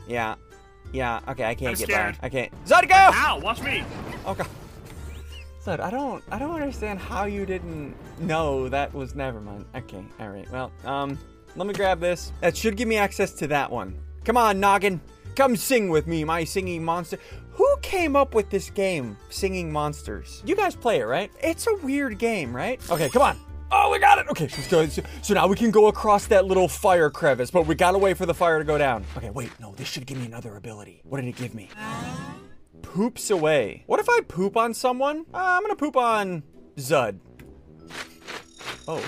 yeah, 0.06 0.34
yeah, 0.92 1.20
okay, 1.28 1.44
I 1.44 1.54
can't 1.54 1.70
I'm 1.72 1.74
get 1.78 1.88
scared. 1.90 2.18
by. 2.20 2.26
I 2.26 2.30
can't. 2.30 2.64
Zod, 2.66 2.88
go! 2.88 2.94
Ow! 2.96 3.40
Watch 3.42 3.60
me. 3.62 3.84
Okay. 4.26 4.44
Zod, 5.64 5.80
I 5.80 5.90
don't, 5.90 6.22
I 6.30 6.38
don't 6.38 6.54
understand 6.54 6.98
how 6.98 7.24
you 7.24 7.44
didn't 7.44 7.94
know 8.20 8.68
that 8.68 8.92
was. 8.94 9.14
Never 9.14 9.40
mind. 9.40 9.64
Okay, 9.74 10.02
all 10.20 10.28
right. 10.28 10.50
Well, 10.50 10.72
um, 10.84 11.18
let 11.56 11.66
me 11.66 11.74
grab 11.74 12.00
this. 12.00 12.32
That 12.40 12.56
should 12.56 12.76
give 12.76 12.88
me 12.88 12.96
access 12.96 13.32
to 13.32 13.46
that 13.48 13.70
one. 13.70 13.98
Come 14.24 14.36
on, 14.36 14.60
Noggin. 14.60 15.00
Come 15.34 15.56
sing 15.56 15.88
with 15.88 16.06
me, 16.06 16.24
my 16.24 16.44
singing 16.44 16.84
monster. 16.84 17.18
Who 17.52 17.76
came 17.82 18.14
up 18.14 18.34
with 18.34 18.50
this 18.50 18.70
game, 18.70 19.16
Singing 19.30 19.72
Monsters? 19.72 20.42
You 20.46 20.54
guys 20.54 20.76
play 20.76 21.00
it, 21.00 21.04
right? 21.04 21.30
It's 21.42 21.66
a 21.66 21.74
weird 21.76 22.18
game, 22.18 22.54
right? 22.54 22.80
Okay, 22.88 23.08
come 23.08 23.22
on. 23.22 23.38
Oh, 23.72 23.90
we 23.90 23.98
got 23.98 24.18
it. 24.18 24.28
Okay, 24.28 24.44
let's 24.44 24.68
go. 24.68 24.86
So, 24.86 25.02
so 25.22 25.34
now 25.34 25.46
we 25.46 25.56
can 25.56 25.70
go 25.70 25.88
across 25.88 26.26
that 26.28 26.44
little 26.46 26.68
fire 26.68 27.10
crevice, 27.10 27.50
but 27.50 27.66
we 27.66 27.74
gotta 27.74 27.98
wait 27.98 28.16
for 28.16 28.26
the 28.26 28.34
fire 28.34 28.58
to 28.58 28.64
go 28.64 28.78
down. 28.78 29.04
Okay, 29.16 29.30
wait. 29.30 29.50
No, 29.60 29.74
this 29.74 29.88
should 29.88 30.06
give 30.06 30.18
me 30.18 30.26
another 30.26 30.56
ability. 30.56 31.02
What 31.04 31.20
did 31.20 31.28
it 31.28 31.36
give 31.36 31.54
me? 31.54 31.68
Poops 32.82 33.30
away. 33.30 33.84
What 33.86 34.00
if 34.00 34.08
I 34.08 34.20
poop 34.26 34.56
on 34.56 34.74
someone? 34.74 35.24
Uh, 35.32 35.38
I'm 35.38 35.62
gonna 35.62 35.76
poop 35.76 35.96
on 35.96 36.42
Zud. 36.76 37.18
Oh. 38.86 39.04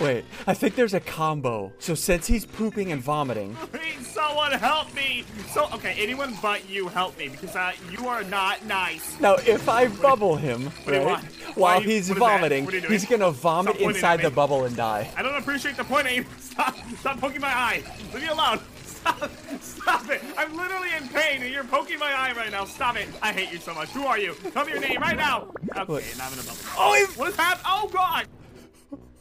Wait, 0.00 0.24
I 0.48 0.54
think 0.54 0.74
there's 0.74 0.92
a 0.94 0.98
combo. 1.00 1.72
So 1.78 1.94
since 1.94 2.26
he's 2.26 2.44
pooping 2.44 2.90
and 2.90 3.00
vomiting, 3.00 3.54
Please, 3.72 4.04
someone 4.08 4.50
help 4.50 4.92
me. 4.92 5.24
So, 5.52 5.68
okay, 5.74 5.94
anyone 5.96 6.34
but 6.42 6.68
you 6.68 6.88
help 6.88 7.16
me 7.16 7.28
because 7.28 7.54
uh, 7.54 7.72
you 7.92 8.08
are 8.08 8.24
not 8.24 8.64
nice. 8.66 9.20
now 9.20 9.34
if 9.36 9.68
I 9.68 9.86
bubble 9.86 10.34
him, 10.34 10.70
right, 10.86 11.22
while 11.54 11.80
you- 11.80 11.90
he's 11.90 12.08
vomiting, 12.10 12.64
What 12.64 12.74
are 12.74 12.76
you 12.78 12.80
doing? 12.82 12.92
he's 12.92 13.04
gonna 13.06 13.30
vomit 13.30 13.76
Stop 13.76 13.88
inside 13.88 14.20
the 14.22 14.30
bubble 14.30 14.64
and 14.64 14.74
die. 14.76 15.08
I 15.16 15.22
don't 15.22 15.36
appreciate 15.36 15.76
the 15.76 15.84
pointing. 15.84 16.26
Stop, 16.40 16.74
stop 16.98 17.20
poking 17.20 17.40
my 17.40 17.48
eye. 17.48 17.82
Leave 18.12 18.22
me 18.24 18.28
alone. 18.28 18.58
Stop, 19.04 19.30
stop 19.60 20.10
it. 20.10 20.22
I'm 20.38 20.56
literally 20.56 20.88
in 20.96 21.08
pain 21.08 21.42
and 21.42 21.52
you're 21.52 21.64
poking 21.64 21.98
my 21.98 22.12
eye 22.12 22.32
right 22.36 22.50
now. 22.50 22.64
Stop 22.64 22.96
it. 22.96 23.08
I 23.22 23.32
hate 23.32 23.52
you 23.52 23.58
so 23.58 23.74
much. 23.74 23.90
Who 23.90 24.06
are 24.06 24.18
you? 24.18 24.34
Tell 24.52 24.64
me 24.64 24.72
your 24.72 24.80
name 24.80 25.00
right 25.00 25.16
now. 25.16 25.48
Okay, 25.76 25.92
Look. 25.92 26.02
now 26.16 26.26
I'm 26.26 26.32
in 26.32 26.38
a 26.38 26.42
bubble. 26.42 26.58
Oh, 26.76 26.94
he, 26.94 27.18
What 27.18 27.28
is 27.30 27.36
happening? 27.36 27.66
Oh, 27.68 27.88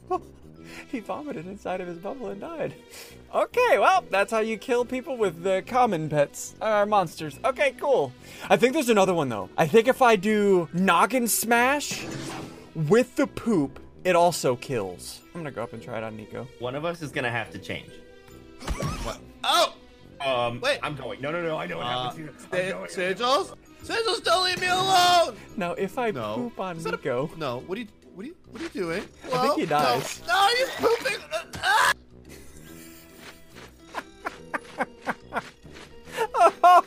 God. 0.09 0.21
he 0.91 0.99
vomited 1.01 1.47
inside 1.47 1.81
of 1.81 1.87
his 1.87 1.97
bubble 1.97 2.29
and 2.29 2.39
died. 2.39 2.73
Okay, 3.33 3.79
well, 3.79 4.03
that's 4.09 4.31
how 4.31 4.39
you 4.39 4.57
kill 4.57 4.85
people 4.85 5.17
with 5.17 5.43
the 5.43 5.63
common 5.65 6.07
pets, 6.07 6.55
uh, 6.61 6.85
monsters. 6.85 7.39
Okay, 7.43 7.71
cool. 7.79 8.11
I 8.49 8.57
think 8.57 8.73
there's 8.73 8.89
another 8.89 9.13
one 9.13 9.27
though. 9.29 9.49
I 9.57 9.65
think 9.67 9.87
if 9.87 10.01
I 10.03 10.15
do 10.15 10.69
noggin 10.71 11.27
smash 11.27 12.05
with 12.75 13.15
the 13.15 13.25
poop, 13.25 13.79
it 14.03 14.15
also 14.15 14.55
kills. 14.55 15.21
I'm 15.33 15.41
gonna 15.41 15.49
go 15.51 15.63
up 15.63 15.73
and 15.73 15.81
try 15.81 15.97
it 15.97 16.03
on 16.03 16.15
Nico. 16.15 16.47
One 16.59 16.75
of 16.75 16.85
us 16.85 17.01
is 17.01 17.11
gonna 17.11 17.31
have 17.31 17.49
to 17.51 17.57
change. 17.57 17.89
Oh! 19.43 19.73
Um, 20.21 20.61
Wait. 20.61 20.79
I'm 20.81 20.95
going. 20.95 21.19
No, 21.21 21.31
no, 21.31 21.41
no. 21.41 21.57
I 21.57 21.65
know 21.67 21.77
what 21.77 21.85
Uh, 21.85 22.03
happens 22.09 22.17
here. 22.51 22.71
I'm 22.73 22.77
going. 22.77 22.89
Sigils? 22.89 23.55
Sigils, 23.83 24.23
don't 24.23 24.45
leave 24.45 24.61
me 24.61 24.67
alone! 24.67 25.35
Now, 25.57 25.73
if 25.73 25.97
I 25.97 26.11
No. 26.11 26.35
poop 26.35 26.59
on 26.59 26.77
Is 26.77 26.83
that 26.85 26.93
a- 26.93 27.29
No, 27.37 27.59
what 27.67 27.77
are 27.77 27.81
you, 27.81 27.87
what 28.15 28.23
are 28.23 28.27
you, 28.29 28.35
what 28.49 28.61
are 28.61 28.63
you 28.63 28.69
doing? 28.69 29.03
I 29.33 29.37
think 29.47 29.59
he 29.59 29.65
dies. 29.65 30.21
No, 30.25 30.33
no 30.33 30.47
he's 30.55 30.69
pooping! 30.77 31.17
Ah! 31.61 31.93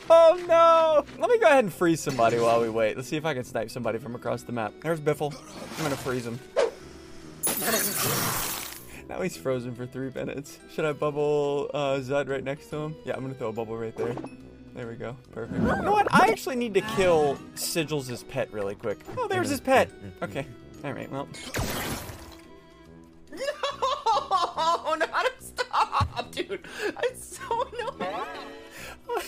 Oh 0.09 0.43
no! 0.47 1.05
Let 1.21 1.29
me 1.29 1.37
go 1.37 1.45
ahead 1.47 1.63
and 1.63 1.73
freeze 1.73 1.99
somebody 2.01 2.39
while 2.39 2.61
we 2.61 2.69
wait. 2.69 2.95
Let's 2.95 3.07
see 3.09 3.17
if 3.17 3.25
I 3.25 3.33
can 3.33 3.43
snipe 3.43 3.69
somebody 3.69 3.99
from 3.99 4.15
across 4.15 4.41
the 4.43 4.51
map. 4.51 4.73
There's 4.81 4.99
Biffle. 4.99 5.33
I'm 5.77 5.83
gonna 5.83 5.95
freeze 5.97 6.25
him. 6.25 6.39
Now 9.09 9.21
he's 9.21 9.37
frozen 9.37 9.73
for 9.73 9.85
three 9.85 10.11
minutes. 10.13 10.59
Should 10.73 10.85
I 10.85 10.91
bubble 10.93 11.69
uh, 11.73 11.95
Zud 11.99 12.27
right 12.27 12.43
next 12.43 12.67
to 12.71 12.77
him? 12.77 12.95
Yeah, 13.05 13.15
I'm 13.15 13.21
gonna 13.21 13.33
throw 13.33 13.49
a 13.49 13.53
bubble 13.53 13.77
right 13.77 13.95
there. 13.95 14.15
There 14.75 14.87
we 14.87 14.95
go. 14.95 15.15
Perfect. 15.31 15.59
You 15.59 15.81
know 15.81 15.91
what? 15.91 16.07
I 16.13 16.27
actually 16.29 16.55
need 16.57 16.73
to 16.75 16.81
kill 16.81 17.37
Sigils' 17.55 18.27
pet 18.27 18.51
really 18.51 18.75
quick. 18.75 18.99
Oh, 19.17 19.27
there's 19.27 19.49
his 19.49 19.59
pet. 19.61 19.89
Okay. 20.21 20.45
All 20.83 20.93
right. 20.93 21.09
Well, 21.11 21.27
Oh, 24.59 24.95
not 24.99 25.09
to 25.25 25.31
stop, 25.45 26.31
dude. 26.31 26.59
It's 27.03 27.37
so 27.37 27.67
annoying. 27.73 28.25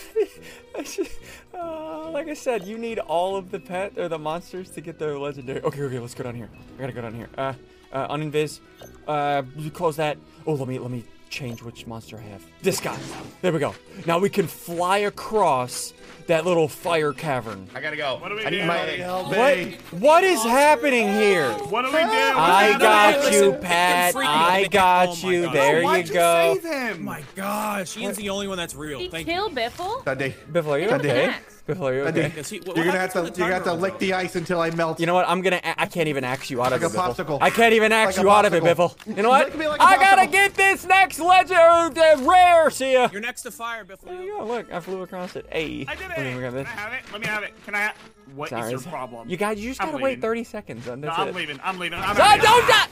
I 0.76 0.82
should- 0.82 1.08
uh, 1.54 2.10
like 2.10 2.28
I 2.28 2.34
said, 2.34 2.64
you 2.66 2.78
need 2.78 2.98
all 2.98 3.36
of 3.36 3.50
the 3.50 3.58
pet 3.60 3.96
or 3.98 4.08
the 4.08 4.18
monsters 4.18 4.70
to 4.70 4.80
get 4.80 4.98
the 4.98 5.18
legendary. 5.18 5.60
Okay, 5.62 5.82
okay, 5.82 5.98
let's 5.98 6.14
go 6.14 6.24
down 6.24 6.34
here. 6.34 6.48
I 6.76 6.80
gotta 6.80 6.92
go 6.92 7.02
down 7.02 7.14
here. 7.14 7.28
Uh, 7.36 7.52
uh, 7.92 8.08
uninvis. 8.08 8.60
Uh, 9.06 9.42
you 9.56 9.70
close 9.70 9.96
that. 9.96 10.18
Oh, 10.46 10.54
let 10.54 10.68
me 10.68 10.78
let 10.78 10.90
me 10.90 11.04
change 11.30 11.62
which 11.62 11.86
monster 11.86 12.18
I 12.18 12.22
have. 12.22 12.44
This 12.62 12.80
guy. 12.80 12.98
There 13.40 13.52
we 13.52 13.58
go. 13.58 13.74
Now 14.06 14.18
we 14.18 14.28
can 14.28 14.46
fly 14.46 14.98
across 14.98 15.94
that 16.26 16.44
little 16.44 16.68
fire 16.68 17.12
cavern. 17.12 17.68
I 17.74 17.80
gotta 17.80 17.96
go. 17.96 18.18
What 18.18 18.28
do 18.28 18.36
we 18.36 18.44
I 18.44 18.50
need 18.50 18.66
my 18.66 18.76
Help 18.76 19.28
What? 19.28 19.58
What 20.00 20.24
is 20.24 20.42
happening 20.42 21.08
here? 21.08 21.50
What 21.52 21.82
do 21.82 21.88
we 21.88 21.98
do? 21.98 22.06
I 22.06 22.70
What 22.70 22.72
do 22.72 22.74
we 22.74 22.78
got 22.78 23.32
you, 23.32 23.52
Pat. 23.54 24.14
I 24.16 24.68
got 24.68 25.08
oh 25.08 25.16
my 25.22 25.32
you. 25.32 25.42
God. 25.44 25.54
There 25.54 25.82
Why'd 25.82 26.08
you 26.08 26.14
go. 26.14 26.54
save 26.54 26.64
him? 26.64 27.04
My 27.04 27.24
gosh, 27.34 27.96
Ian's 27.96 28.16
the 28.16 28.30
only 28.30 28.48
one 28.48 28.56
that's 28.58 28.74
real. 28.74 28.98
He 28.98 29.08
Thank 29.08 29.26
killed 29.26 29.54
Biffle? 29.54 30.04
Dundee. 30.04 30.34
Biffle, 30.52 30.68
are 30.68 30.78
you 30.78 30.88
Dundee. 30.88 31.10
okay? 31.10 31.34
Max. 31.66 31.92
You 31.92 32.04
Dundee. 32.04 32.20
okay? 32.20 32.28
Because 32.28 32.48
he- 32.50 32.58
what 32.60 32.76
You're 32.76 32.84
gonna 32.86 32.98
have 32.98 33.12
happens 33.12 33.30
to, 33.30 33.38
you're 33.38 33.48
gonna 33.48 33.54
have 33.54 33.64
to 33.64 33.72
lick 33.74 33.98
the 33.98 34.14
ice 34.14 34.36
until 34.36 34.60
I 34.60 34.70
melt. 34.70 34.98
You 35.00 35.06
know 35.06 35.14
what? 35.14 35.28
I'm 35.28 35.40
gonna. 35.42 35.60
I 35.64 35.86
can't 35.86 36.08
even 36.08 36.24
axe 36.24 36.50
you 36.50 36.60
out 36.62 36.72
Like 36.72 36.82
of 36.82 36.92
a 36.94 36.96
it, 36.96 36.98
Biffle. 37.00 37.14
popsicle. 37.16 37.38
I 37.40 37.50
can't 37.50 37.74
even 37.74 37.92
axe 37.92 38.16
Like 38.16 38.24
you 38.24 38.30
out 38.30 38.44
of 38.44 38.54
it. 38.54 38.62
Biffle. 38.62 38.96
You 39.16 39.22
know 39.22 39.28
what? 39.28 39.56
Lick 39.56 39.68
like 39.68 39.80
a 39.80 39.82
I 39.82 39.96
gotta 39.96 40.26
get 40.26 40.54
this 40.54 40.84
next 40.86 41.18
legend 41.20 41.58
or 41.58 41.90
the 41.90 42.24
rare. 42.28 42.70
See 42.70 42.92
ya. 42.94 43.08
You're 43.12 43.20
next 43.20 43.42
to 43.42 43.50
fire, 43.50 43.84
There 43.84 43.96
Biffle. 43.96 44.24
you 44.24 44.38
go. 44.38 44.44
Look, 44.46 44.72
I 44.72 44.80
flew 44.80 45.02
across 45.02 45.36
it. 45.36 45.46
Hey. 45.50 45.84
I 45.88 45.94
did 45.94 46.10
it. 46.10 46.16
Let 46.18 46.26
me 46.26 46.34
grab 46.38 46.54
Can. 46.54 46.66
I 46.66 46.70
have 46.70 46.92
it? 46.92 47.00
Let 47.12 47.20
me 47.20 47.26
have 47.26 47.42
it. 47.42 47.52
Can 47.64 47.74
I 47.74 47.78
have 47.78 47.94
What 48.34 48.46
is 48.46 48.50
Sorry. 48.50 48.70
your 48.70 48.80
problem? 48.80 49.28
You 49.28 49.36
guys, 49.36 49.58
you 49.58 49.70
just 49.70 49.80
I'm 49.82 49.90
gotta 49.90 50.02
wait 50.02 50.20
30 50.20 50.44
seconds. 50.44 50.86
And 50.86 51.02
No, 51.02 51.08
I'm 51.10 51.28
it. 51.28 51.34
leaving. 51.34 51.58
I'm 51.64 51.78
leaving. 51.78 51.98
I'm 51.98 52.16
out 52.16 52.38
of 52.38 52.42
don't 52.44 52.60
here. 52.64 52.68
die! 52.68 52.86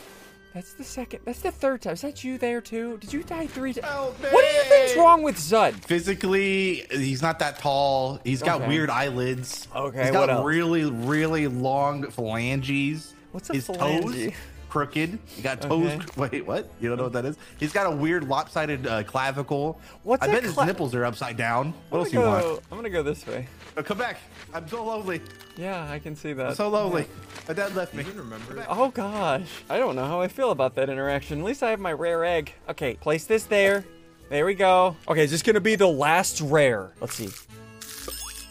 That's 0.54 0.72
the 0.72 0.84
second. 0.84 1.20
That's 1.24 1.40
the 1.40 1.50
third 1.52 1.82
time. 1.82 1.92
Is 1.92 2.00
that 2.00 2.24
you 2.24 2.38
there 2.38 2.60
too? 2.60 2.96
Did 2.98 3.12
you 3.12 3.22
die 3.22 3.46
three 3.46 3.72
times? 3.74 3.86
Help 3.86 4.18
What 4.32 4.40
do 4.44 4.56
you 4.56 4.62
think's 4.64 4.96
wrong 4.96 5.22
with 5.22 5.36
Zud? 5.36 5.74
Physically, 5.84 6.86
he's 6.90 7.22
not 7.22 7.38
that 7.40 7.58
tall. 7.58 8.20
He's 8.24 8.42
got 8.42 8.60
Okay. 8.62 8.68
weird 8.68 8.90
eyelids. 8.90 9.68
Okay, 9.76 10.02
He's 10.04 10.10
got 10.10 10.20
what 10.20 10.30
else? 10.30 10.44
really, 10.46 10.84
really 10.90 11.46
long 11.48 12.10
phalanges. 12.10 13.14
What's 13.32 13.50
a 13.50 13.54
His 13.54 13.68
phalange? 13.68 14.02
toes 14.26 14.32
crooked. 14.68 15.18
He 15.26 15.42
got 15.42 15.62
toes. 15.62 15.86
Okay. 15.92 16.06
Wait, 16.38 16.46
what? 16.46 16.68
You 16.80 16.88
don't 16.88 16.98
know 16.98 17.04
what 17.04 17.12
that 17.14 17.24
is? 17.24 17.36
He's 17.58 17.72
got 17.72 17.86
a 17.86 17.90
weird 17.94 18.28
lopsided 18.28 18.86
uh, 18.86 19.02
clavicle. 19.04 19.80
What's 20.02 20.22
I 20.22 20.26
a 20.26 20.32
bet 20.32 20.42
his 20.42 20.56
nipples 20.58 20.94
are 20.94 21.04
upside 21.04 21.36
down. 21.36 21.72
What 21.90 21.98
I'm 21.98 22.04
else 22.04 22.12
you 22.12 22.20
gonna 22.20 22.46
want? 22.48 22.62
I'm 22.72 22.78
gonna 22.78 22.90
go 22.90 23.02
this 23.02 23.26
way. 23.26 23.46
Uh, 23.78 23.82
come 23.82 23.96
back. 23.96 24.18
I'm 24.52 24.66
so 24.66 24.84
lonely. 24.84 25.20
Yeah, 25.56 25.88
I 25.88 26.00
can 26.00 26.16
see 26.16 26.30
I'm 26.30 26.38
that. 26.38 26.56
so 26.56 26.68
lonely. 26.68 27.06
My 27.46 27.54
dad 27.54 27.76
left 27.76 27.94
me. 27.94 28.02
remember. 28.02 28.66
Oh 28.68 28.90
gosh, 28.90 29.48
I 29.70 29.78
don't 29.78 29.94
know 29.94 30.04
how 30.04 30.20
I 30.20 30.26
feel 30.26 30.50
about 30.50 30.74
that 30.74 30.90
interaction. 30.90 31.38
At 31.38 31.44
least 31.44 31.62
I 31.62 31.70
have 31.70 31.78
my 31.78 31.92
rare 31.92 32.24
egg. 32.24 32.52
Okay, 32.68 32.94
place 32.94 33.26
this 33.26 33.44
there. 33.44 33.84
There 34.30 34.44
we 34.44 34.54
go. 34.54 34.96
Okay, 35.06 35.22
is 35.22 35.30
this 35.30 35.42
gonna 35.42 35.60
be 35.60 35.76
the 35.76 35.86
last 35.86 36.40
rare? 36.40 36.90
Let's 37.00 37.14
see. 37.14 37.28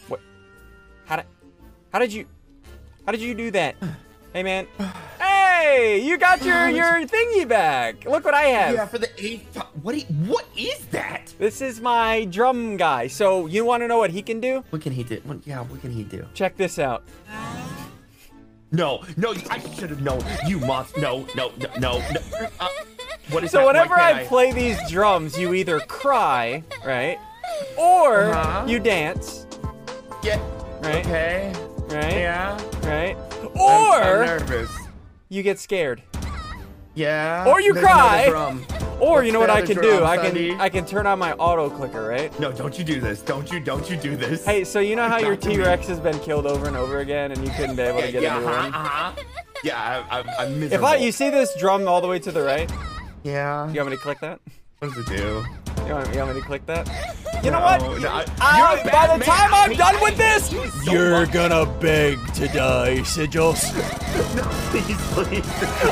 What? 0.07 0.21
How 1.05 1.17
did? 1.17 1.25
How 1.91 1.99
did 1.99 2.13
you? 2.13 2.25
How 3.05 3.11
did 3.11 3.21
you 3.21 3.35
do 3.35 3.51
that? 3.51 3.75
Hey 4.33 4.43
man. 4.43 4.67
Hey, 5.19 6.01
you 6.03 6.17
got 6.17 6.43
your 6.45 6.69
your 6.79 7.07
thingy 7.07 7.47
back. 7.47 8.05
Look 8.05 8.23
what 8.23 8.35
I 8.35 8.43
have. 8.43 8.75
Yeah, 8.75 8.85
for 8.85 8.99
the 8.99 9.09
eighth 9.17 9.51
time. 9.53 9.66
What? 9.81 9.95
i- 9.95 10.05
what 10.25 10.45
is 10.57 10.85
that? 10.87 11.33
This 11.37 11.61
is 11.61 11.79
my 11.81 12.25
drum 12.25 12.77
guy. 12.77 13.07
So 13.07 13.45
you 13.45 13.63
want 13.65 13.83
to 13.83 13.87
know 13.87 13.97
what 13.97 14.09
he 14.11 14.21
can 14.21 14.39
do? 14.39 14.63
What 14.71 14.81
can 14.81 14.91
he 14.93 15.03
do? 15.03 15.21
What, 15.23 15.45
yeah, 15.45 15.61
what 15.61 15.81
can 15.81 15.91
he 15.91 16.03
do? 16.03 16.25
Check 16.33 16.57
this 16.57 16.79
out. 16.79 17.03
No, 18.71 19.03
no, 19.15 19.33
I 19.49 19.59
should 19.75 19.89
have 19.89 20.01
known. 20.01 20.21
You 20.45 20.59
must. 20.59 20.97
No, 20.97 21.25
no, 21.35 21.51
no, 21.59 21.69
no. 21.79 21.99
no. 21.99 22.21
Uh, 22.59 22.67
what 23.29 23.43
is 23.43 23.51
So 23.51 23.59
that? 23.59 23.67
Whenever 23.67 23.95
can't 23.95 24.17
I 24.17 24.23
play 24.25 24.51
these 24.51 24.77
drums, 24.91 25.37
you 25.39 25.53
either 25.53 25.79
cry, 25.81 26.63
right, 26.85 27.17
or 27.77 28.31
Uh-huh. 28.33 28.65
you 28.67 28.79
dance, 28.79 29.45
Yeah. 30.21 30.39
right, 30.81 31.05
Okay. 31.05 31.53
right, 31.87 32.13
Yeah. 32.13 32.57
right, 32.83 33.15
I'm- 33.15 33.51
or 33.55 33.93
I'm 34.23 34.25
nervous. 34.25 34.71
you 35.29 35.43
get 35.43 35.59
scared, 35.59 36.01
Yeah. 36.93 37.45
Or 37.47 37.61
you 37.61 37.73
cry. 37.73 38.27
Another 38.97 39.05
drum. 39.05 39.19
or 39.19 39.23
you 39.23 39.31
know 39.31 39.39
what 39.39 39.49
I 39.49 39.61
can 39.61 39.77
do? 39.81 40.03
I 40.03 40.17
can 40.17 40.25
Sunny? 40.27 40.55
I 40.55 40.69
can 40.69 40.85
turn 40.85 41.05
on 41.05 41.19
my 41.19 41.33
auto 41.33 41.69
clicker, 41.69 42.07
right? 42.07 42.37
No, 42.39 42.51
don't 42.51 42.77
you 42.77 42.83
do 42.83 42.99
this. 42.99 43.21
Don't 43.21 43.51
you, 43.51 43.59
don't 43.59 43.89
you 43.89 43.97
do 43.97 44.15
this. 44.15 44.45
Hey, 44.45 44.63
so 44.63 44.79
you 44.79 44.95
know 44.95 45.07
how 45.07 45.17
your 45.17 45.31
Not 45.31 45.41
to 45.41 45.49
me. 45.49 45.55
T-Rex 45.55 45.87
has 45.87 45.99
been 45.99 46.19
killed 46.19 46.45
over 46.47 46.67
and 46.67 46.75
over 46.75 46.99
again, 46.99 47.31
and 47.31 47.43
you 47.43 47.51
couldn't 47.51 47.75
be 47.75 47.83
able 47.83 48.01
to 48.01 48.11
get 48.11 48.21
yeah, 48.21 48.37
a 48.37 48.41
new 48.41 48.47
uh-huh, 48.47 48.63
one? 48.63 48.73
uh-huh. 48.73 49.23
Yeah, 49.63 50.05
I, 50.09 50.19
I'm, 50.19 50.29
I'm 50.39 50.63
If. 50.63 50.83
I, 50.83 50.95
you 50.97 51.11
see 51.11 51.29
this 51.29 51.55
drum 51.59 51.87
all 51.87 52.01
the 52.01 52.07
way 52.07 52.19
to 52.19 52.31
the 52.31 52.43
right, 52.43 52.71
Yeah. 53.23 53.65
Do 53.67 53.73
you 53.73 53.79
want 53.79 53.91
me 53.91 53.95
to 53.97 54.01
click 54.01 54.19
that? 54.19 54.39
What 54.79 54.93
does 54.93 55.09
it 55.09 55.17
do? 55.17 55.43
You 55.87 55.93
want, 55.93 56.13
you 56.13 56.19
want 56.19 56.35
me 56.35 56.41
to 56.41 56.45
click 56.45 56.65
that? 56.65 56.87
You 57.43 57.51
know 57.51 57.59
No, 57.59 57.65
what? 57.65 58.01
no, 58.01 58.09
I- 58.09 58.25
I- 58.41 58.57
you're 58.83 58.91
by 58.91 59.07
the 59.07 59.17
man. 59.19 59.21
time 59.21 59.53
I'm 59.53 59.73
done 59.73 59.95
with 60.01 60.17
this, 60.17 60.51
you 60.51 60.67
so 60.67 60.91
you're 60.91 61.21
much. 61.21 61.31
gonna 61.31 61.65
beg 61.79 62.17
to 62.33 62.47
die, 62.49 62.97
Sigils. 63.03 63.63
No, 64.35 64.43
please, 64.71 64.97
please. 65.13 65.45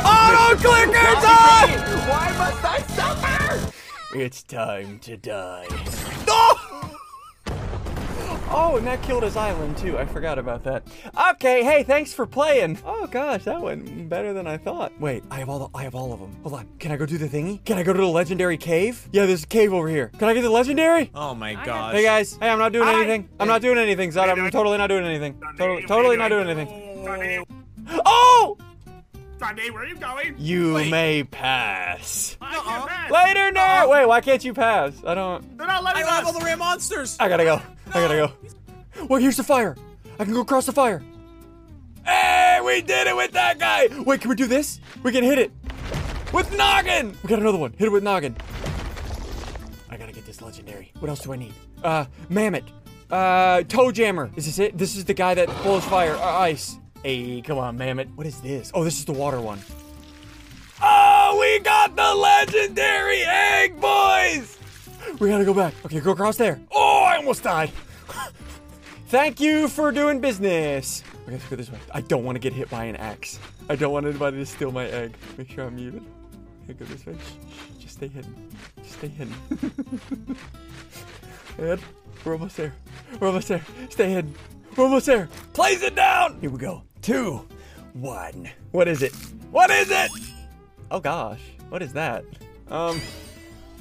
Auto 0.03 0.55
clicker's 0.57 1.23
on! 1.23 1.69
Why 2.09 2.33
must 2.37 2.65
I 2.65 2.81
suffer? 2.95 3.71
It's 4.17 4.41
time 4.43 4.99
to 4.99 5.15
die. 5.17 5.67
No! 8.55 8.62
Oh, 8.71 8.77
and 8.77 8.88
that 8.88 9.01
killed 9.03 9.24
his 9.24 9.35
island 9.35 9.77
too. 9.77 9.97
I 9.97 10.05
forgot 10.05 10.39
about 10.39 10.63
that. 10.63 10.88
Okay, 11.31 11.63
hey, 11.63 11.83
thanks 11.83 12.13
for 12.13 12.25
playing. 12.25 12.77
Oh 12.85 13.05
gosh, 13.05 13.43
that 13.43 13.62
went 13.62 14.07
better 14.07 14.31
than 14.33 14.47
I 14.47 14.57
thought. 14.57 14.93
Wait, 15.00 15.24
I 15.29 15.39
have 15.39 15.50
all 15.50 15.59
the, 15.59 15.77
I 15.77 15.83
have 15.83 15.93
all 15.93 16.13
of 16.13 16.21
them. 16.21 16.35
Hold 16.41 16.55
on. 16.55 16.67
Can 16.79 16.91
I 16.91 16.97
go 16.97 17.05
do 17.05 17.17
the 17.17 17.27
thingy? 17.27 17.63
Can 17.65 17.77
I 17.77 17.83
go 17.83 17.91
to 17.91 18.00
the 18.00 18.07
legendary 18.07 18.57
cave? 18.57 19.09
Yeah, 19.12 19.25
there's 19.25 19.43
a 19.43 19.47
cave 19.47 19.74
over 19.74 19.89
here. 19.89 20.07
Can 20.17 20.29
I 20.29 20.33
get 20.33 20.41
the 20.41 20.50
legendary? 20.50 21.12
Oh 21.13 21.35
my 21.35 21.53
got- 21.55 21.65
gosh. 21.65 21.93
Hey 21.95 22.03
guys, 22.03 22.38
hey, 22.41 22.50
I'm 22.50 22.59
not 22.59 22.71
doing 22.71 22.85
Hi. 22.88 22.95
anything. 22.95 23.29
I'm 23.39 23.47
not 23.47 23.62
doing 23.62 23.77
anything, 23.77 24.12
Zod. 24.12 24.29
I'm 24.29 24.50
totally 24.51 24.77
not 24.77 24.88
doing 24.88 25.05
anything. 25.05 25.38
Totally, 25.57 25.85
totally 25.85 26.17
not 26.17 26.29
doing 26.29 26.47
anything. 26.50 27.45
Oh! 28.05 28.57
Sunday, 29.45 29.69
where 29.69 29.83
are 29.83 29.87
you 29.87 29.95
going? 29.95 30.35
You 30.39 30.73
may 30.89 31.23
pass. 31.23 32.35
I 32.41 32.55
can't 32.55 32.87
pass. 32.87 33.11
Later, 33.11 33.51
nerd. 33.51 33.91
Wait, 33.91 34.07
why 34.07 34.19
can't 34.19 34.43
you 34.43 34.55
pass? 34.55 34.93
I 35.05 35.13
don't. 35.13 35.55
They're 35.55 35.67
not 35.67 35.81
I 35.81 35.85
letting 35.85 36.01
don't 36.01 36.13
have 36.13 36.25
all 36.25 36.33
the 36.33 36.43
rare 36.43 36.57
monsters. 36.57 37.15
I 37.19 37.29
gotta 37.29 37.43
go. 37.43 37.61
I 37.89 37.93
gotta 37.93 38.15
go. 38.15 39.05
Wait, 39.07 39.21
here's 39.21 39.37
the 39.37 39.43
fire. 39.43 39.77
I 40.19 40.23
can 40.23 40.33
go 40.33 40.41
across 40.41 40.65
the 40.65 40.71
fire. 40.71 41.03
Hey, 42.03 42.59
we 42.65 42.81
did 42.81 43.05
it 43.05 43.15
with 43.15 43.33
that 43.33 43.59
guy. 43.59 43.87
Wait, 44.01 44.19
can 44.19 44.31
we 44.31 44.35
do 44.35 44.47
this? 44.47 44.79
We 45.03 45.11
can 45.11 45.23
hit 45.23 45.37
it. 45.37 45.51
With 46.33 46.51
noggin! 46.57 47.15
We 47.21 47.29
got 47.29 47.37
another 47.37 47.59
one. 47.59 47.73
Hit 47.73 47.85
it 47.85 47.91
with 47.91 48.03
noggin. 48.03 48.35
I 49.91 49.97
gotta 49.97 50.11
get 50.11 50.25
this 50.25 50.41
legendary. 50.41 50.91
What 50.99 51.09
else 51.09 51.19
do 51.19 51.33
I 51.33 51.35
need? 51.35 51.53
Uh, 51.83 52.05
Mammoth. 52.29 52.63
Uh, 53.11 53.61
Toe 53.61 53.91
Jammer. 53.91 54.31
Is 54.35 54.47
this 54.47 54.57
it? 54.57 54.75
This 54.75 54.95
is 54.95 55.05
the 55.05 55.13
guy 55.13 55.35
that 55.35 55.47
blows 55.61 55.85
fire, 55.85 56.15
uh, 56.15 56.39
ice. 56.39 56.79
Hey, 57.05 57.39
come 57.43 57.59
on, 57.59 57.77
Mammoth. 57.77 58.07
What 58.15 58.25
is 58.25 58.41
this? 58.41 58.71
Oh, 58.74 58.83
this 58.83 58.97
is 58.97 59.05
the 59.05 59.13
water 59.13 59.39
one. 59.39 59.59
Oh, 60.81 61.38
we 61.39 61.59
got 61.59 61.95
the 61.95 62.15
legendary 62.15 63.21
egg, 63.21 63.79
boys! 63.79 64.57
We 65.19 65.29
gotta 65.29 65.45
go 65.45 65.53
back. 65.53 65.75
Okay, 65.85 66.00
go 66.00 66.13
across 66.13 66.35
there. 66.35 66.59
Oh, 66.71 67.03
I 67.03 67.17
almost 67.17 67.43
died. 67.43 67.69
Thank 69.09 69.39
you 69.39 69.67
for 69.67 69.91
doing 69.91 70.19
business. 70.19 71.03
Okay, 71.25 71.33
let's 71.33 71.47
go 71.47 71.55
this 71.55 71.71
way. 71.71 71.77
I 71.93 72.01
don't 72.01 72.24
want 72.24 72.38
to 72.38 72.39
get 72.39 72.53
hit 72.53 72.71
by 72.71 72.85
an 72.85 72.95
axe. 72.95 73.39
I 73.69 73.75
don't 73.75 73.93
want 73.93 74.07
anybody 74.07 74.38
to 74.38 74.45
steal 74.47 74.71
my 74.71 74.88
egg. 74.88 75.13
Make 75.38 75.51
sure 75.51 75.67
I'm 75.67 75.75
muted. 75.75 76.03
Okay, 76.63 76.74
go 76.74 76.85
this 76.85 77.05
way. 77.05 77.15
Just 77.79 77.97
stay 77.97 78.07
hidden. 78.07 78.50
Just 78.81 78.93
stay 78.97 79.09
hidden. 79.09 80.38
Ed, 81.59 81.79
we're 82.24 82.33
almost 82.33 82.57
there. 82.57 82.74
We're 83.19 83.27
almost 83.27 83.50
there. 83.50 83.62
Stay 83.91 84.12
hidden. 84.12 84.33
We're 84.75 84.84
almost 84.84 85.05
there. 85.05 85.29
Place 85.53 85.82
it 85.84 85.96
down. 85.96 86.38
Here 86.41 86.50
we 86.50 86.60
go. 86.60 86.84
Two, 87.01 87.48
one. 87.94 88.50
What 88.72 88.88
is 88.88 89.01
it? 89.03 89.13
What 89.51 89.70
is 89.70 89.89
it? 89.89 90.12
Oh 90.91 91.00
gosh, 91.00 91.39
what 91.70 91.82
is 91.82 91.94
that? 91.94 92.25
Um, 92.67 93.00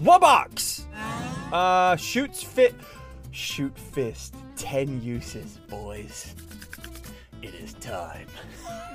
Wubbox. 0.02 0.82
Uh, 1.52 1.96
shoots 1.96 2.42
fit. 2.42 2.74
Shoot 3.32 3.76
fist. 3.76 4.36
Ten 4.56 5.02
uses, 5.02 5.58
boys. 5.68 6.34
It 7.42 7.54
is 7.54 7.74
time. 7.74 8.28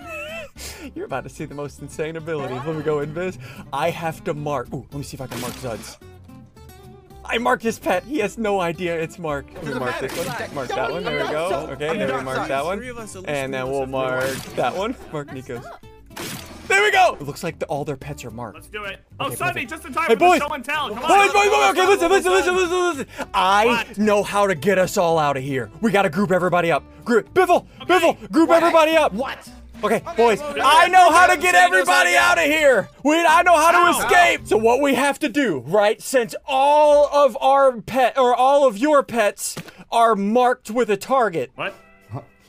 You're 0.96 1.06
about 1.06 1.24
to 1.24 1.29
see 1.29 1.46
the 1.46 1.53
most 1.56 1.82
insane 1.82 2.15
abilities. 2.15 2.62
Let 2.65 2.75
me 2.75 2.82
go 2.84 3.06
invis. 3.06 3.38
I 3.74 3.89
have 3.89 4.24
to 4.24 4.34
mark. 4.34 4.74
Ooh, 4.74 4.88
let 4.91 4.98
me 4.98 5.03
see 5.03 5.15
if 5.15 5.22
I 5.22 5.27
can 5.27 5.41
mark 5.41 5.53
Zuds. 5.53 5.98
I 7.31 7.38
marked 7.38 7.62
his 7.63 7.77
pet. 7.77 8.03
He 8.03 8.17
has 8.19 8.38
no 8.38 8.59
idea 8.59 9.00
it's 9.00 9.19
Mark. 9.19 9.45
Let 9.53 9.65
me 9.65 9.74
mark 9.75 10.00
this 10.00 10.17
one. 10.17 10.55
Mark 10.55 10.67
that 10.69 10.91
one. 10.91 11.03
There 11.03 11.24
we 11.24 11.29
go. 11.31 11.67
Okay, 11.74 11.98
then 11.98 12.17
we 12.17 12.24
mark 12.24 12.48
that 12.48 12.65
one. 12.65 12.79
Three 12.79 12.89
of 12.89 12.98
us, 12.98 13.15
at 13.15 13.21
least 13.21 13.29
And 13.29 13.53
then 13.53 13.69
we'll 13.69 13.86
mark 13.86 14.33
that 14.55 14.75
one. 14.75 14.95
Mark 15.13 15.31
Nico's. 15.31 15.63
There 16.67 16.83
we 16.83 16.91
go. 16.91 17.17
It 17.19 17.24
looks 17.25 17.43
like 17.43 17.57
the, 17.57 17.65
all 17.65 17.83
their 17.83 17.98
pets 17.98 18.24
are 18.25 18.31
marked. 18.31 18.55
Let's 18.55 18.67
do 18.67 18.83
it. 18.83 19.00
Oh, 19.19 19.27
Okay, 19.27 19.36
Sunny, 19.36 19.65
just 19.65 19.86
in 19.86 19.93
time 19.93 20.05
Hey, 20.07 20.13
for 20.13 20.19
boys. 20.19 20.39
the 20.39 20.48
show 20.48 20.53
and 20.53 20.63
tell. 20.63 20.89
Come 20.89 21.00
on. 21.00 21.07
Boys, 21.07 21.33
boys, 21.33 21.50
boys, 21.50 21.69
okay, 21.71 21.88
listen, 21.88 22.09
listen, 22.09 22.31
listen, 22.31 22.55
listen, 22.55 22.79
listen. 23.07 23.27
I 23.33 23.65
What? 23.65 23.98
know 23.98 24.21
how 24.24 24.45
to 24.45 24.53
get 24.53 24.77
us 24.77 24.95
all 24.98 25.17
out 25.17 25.36
of 25.36 25.41
here. 25.43 25.71
We 25.81 25.91
gotta 25.91 26.09
group 26.12 26.31
everybody 26.31 26.71
up. 26.71 26.83
Group, 27.05 27.33
Biffle, 27.33 27.65
Biffle, 27.81 28.31
group 28.31 28.50
everybody 28.51 28.95
up. 28.95 29.13
What? 29.13 29.50
Okay, 29.83 30.01
boys, 30.17 30.41
I 30.41 30.88
know 30.89 31.12
how 31.12 31.27
to 31.27 31.38
get 31.38 31.55
everybody 31.55 32.15
out 32.15 32.38
of 32.38 32.43
here. 32.43 32.89
We, 33.03 33.15
I 33.15 33.43
know 33.43 33.55
how 33.55 33.71
to 33.71 33.77
How? 33.77 34.00
escape. 34.05 34.48
So 34.48 34.57
what 34.57 34.81
we 34.81 34.95
have 34.95 35.19
to 35.19 35.29
do, 35.29 35.59
right? 35.59 36.01
Since 36.01 36.36
all 36.45 37.07
of 37.13 37.38
our 37.39 37.79
pet 37.81 38.17
or 38.17 38.36
all 38.36 38.67
of 38.67 38.77
your 38.77 39.03
pets 39.03 39.55
are 39.91 40.15
marked 40.15 40.69
with 40.69 40.89
a 40.89 40.98
target, 40.98 41.51
What? 41.55 41.74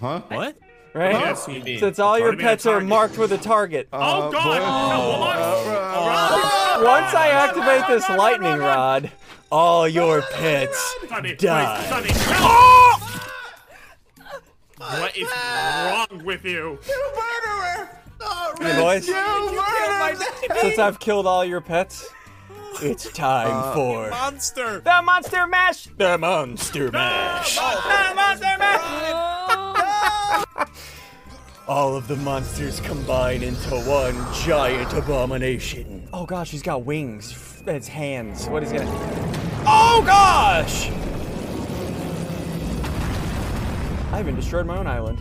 Huh? 0.01 0.21
What? 0.29 0.57
right? 0.95 1.13
Yes, 1.13 1.47
you 1.47 1.63
mean? 1.63 1.79
Since 1.79 1.99
all 1.99 2.19
your 2.19 2.29
Target 2.29 2.39
being 2.39 2.49
a 2.49 2.51
pets 2.53 2.67
are 2.67 2.81
marked 2.81 3.17
with 3.19 3.33
a 3.33 3.39
target. 3.39 3.89
Uh, 3.93 3.99
oh, 4.29 4.33
God. 4.33 4.59
No, 4.59 5.25
Wubbox. 5.25 5.67
Uh, 5.67 6.81
uh, 6.81 6.85
Once 6.85 7.15
I 7.15 7.29
activate 7.29 7.87
this 7.87 8.09
lightning 8.09 8.59
rod, 8.59 9.11
all 9.53 9.87
your 9.87 10.23
pets 10.23 10.97
Sunny, 11.09 11.35
die. 11.37 11.77
please, 11.77 11.89
Sunny. 11.89 12.09
No. 12.09 12.39
Oh! 12.41 12.87
What 14.81 15.15
is 15.15 15.29
wrong 15.29 16.25
with 16.25 16.43
you? 16.43 16.79
You 16.89 17.13
murderer! 17.15 17.91
Oh, 18.23 18.55
Hey, 18.59 18.81
boys. 18.81 19.07
Since 20.61 20.79
I've 20.79 20.99
killed 20.99 21.27
all 21.27 21.45
your 21.45 21.61
pets, 21.61 22.09
it's 22.81 23.13
time 23.13 23.51
uh, 23.53 23.75
for 23.75 24.09
Monster. 24.09 24.81
the 24.81 25.03
monster 25.03 25.47
mash. 25.47 25.89
The 25.99 26.17
monster 26.17 26.91
mash. 26.91 27.57
The 27.57 28.13
monster 28.15 28.57
mash. 28.59 30.47
all 31.69 31.95
of 31.95 32.09
the 32.09 32.17
monsters 32.17 32.81
combine 32.81 33.43
into 33.43 33.75
one 33.83 34.15
giant 34.45 34.95
abomination. 34.95 36.09
Oh 36.15 36.25
gosh, 36.25 36.51
he's 36.53 36.63
got 36.63 36.85
wings. 36.87 37.63
It's 37.67 37.89
hands. 37.89 38.47
What 38.49 38.63
is 38.63 38.71
he 38.71 38.79
gonna? 38.79 38.91
Oh 39.67 40.03
gosh! 40.07 40.89
I 44.21 44.23
even 44.23 44.37
destroyed 44.37 44.67
my 44.67 44.77
own 44.77 44.87
island. 44.87 45.19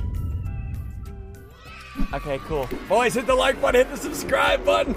Okay, 2.14 2.38
cool. 2.40 2.68
Boys, 2.90 3.14
hit 3.14 3.28
the 3.28 3.34
like 3.34 3.62
button, 3.62 3.80
hit 3.80 3.90
the 3.90 3.96
subscribe 3.96 4.66
button. 4.66 4.94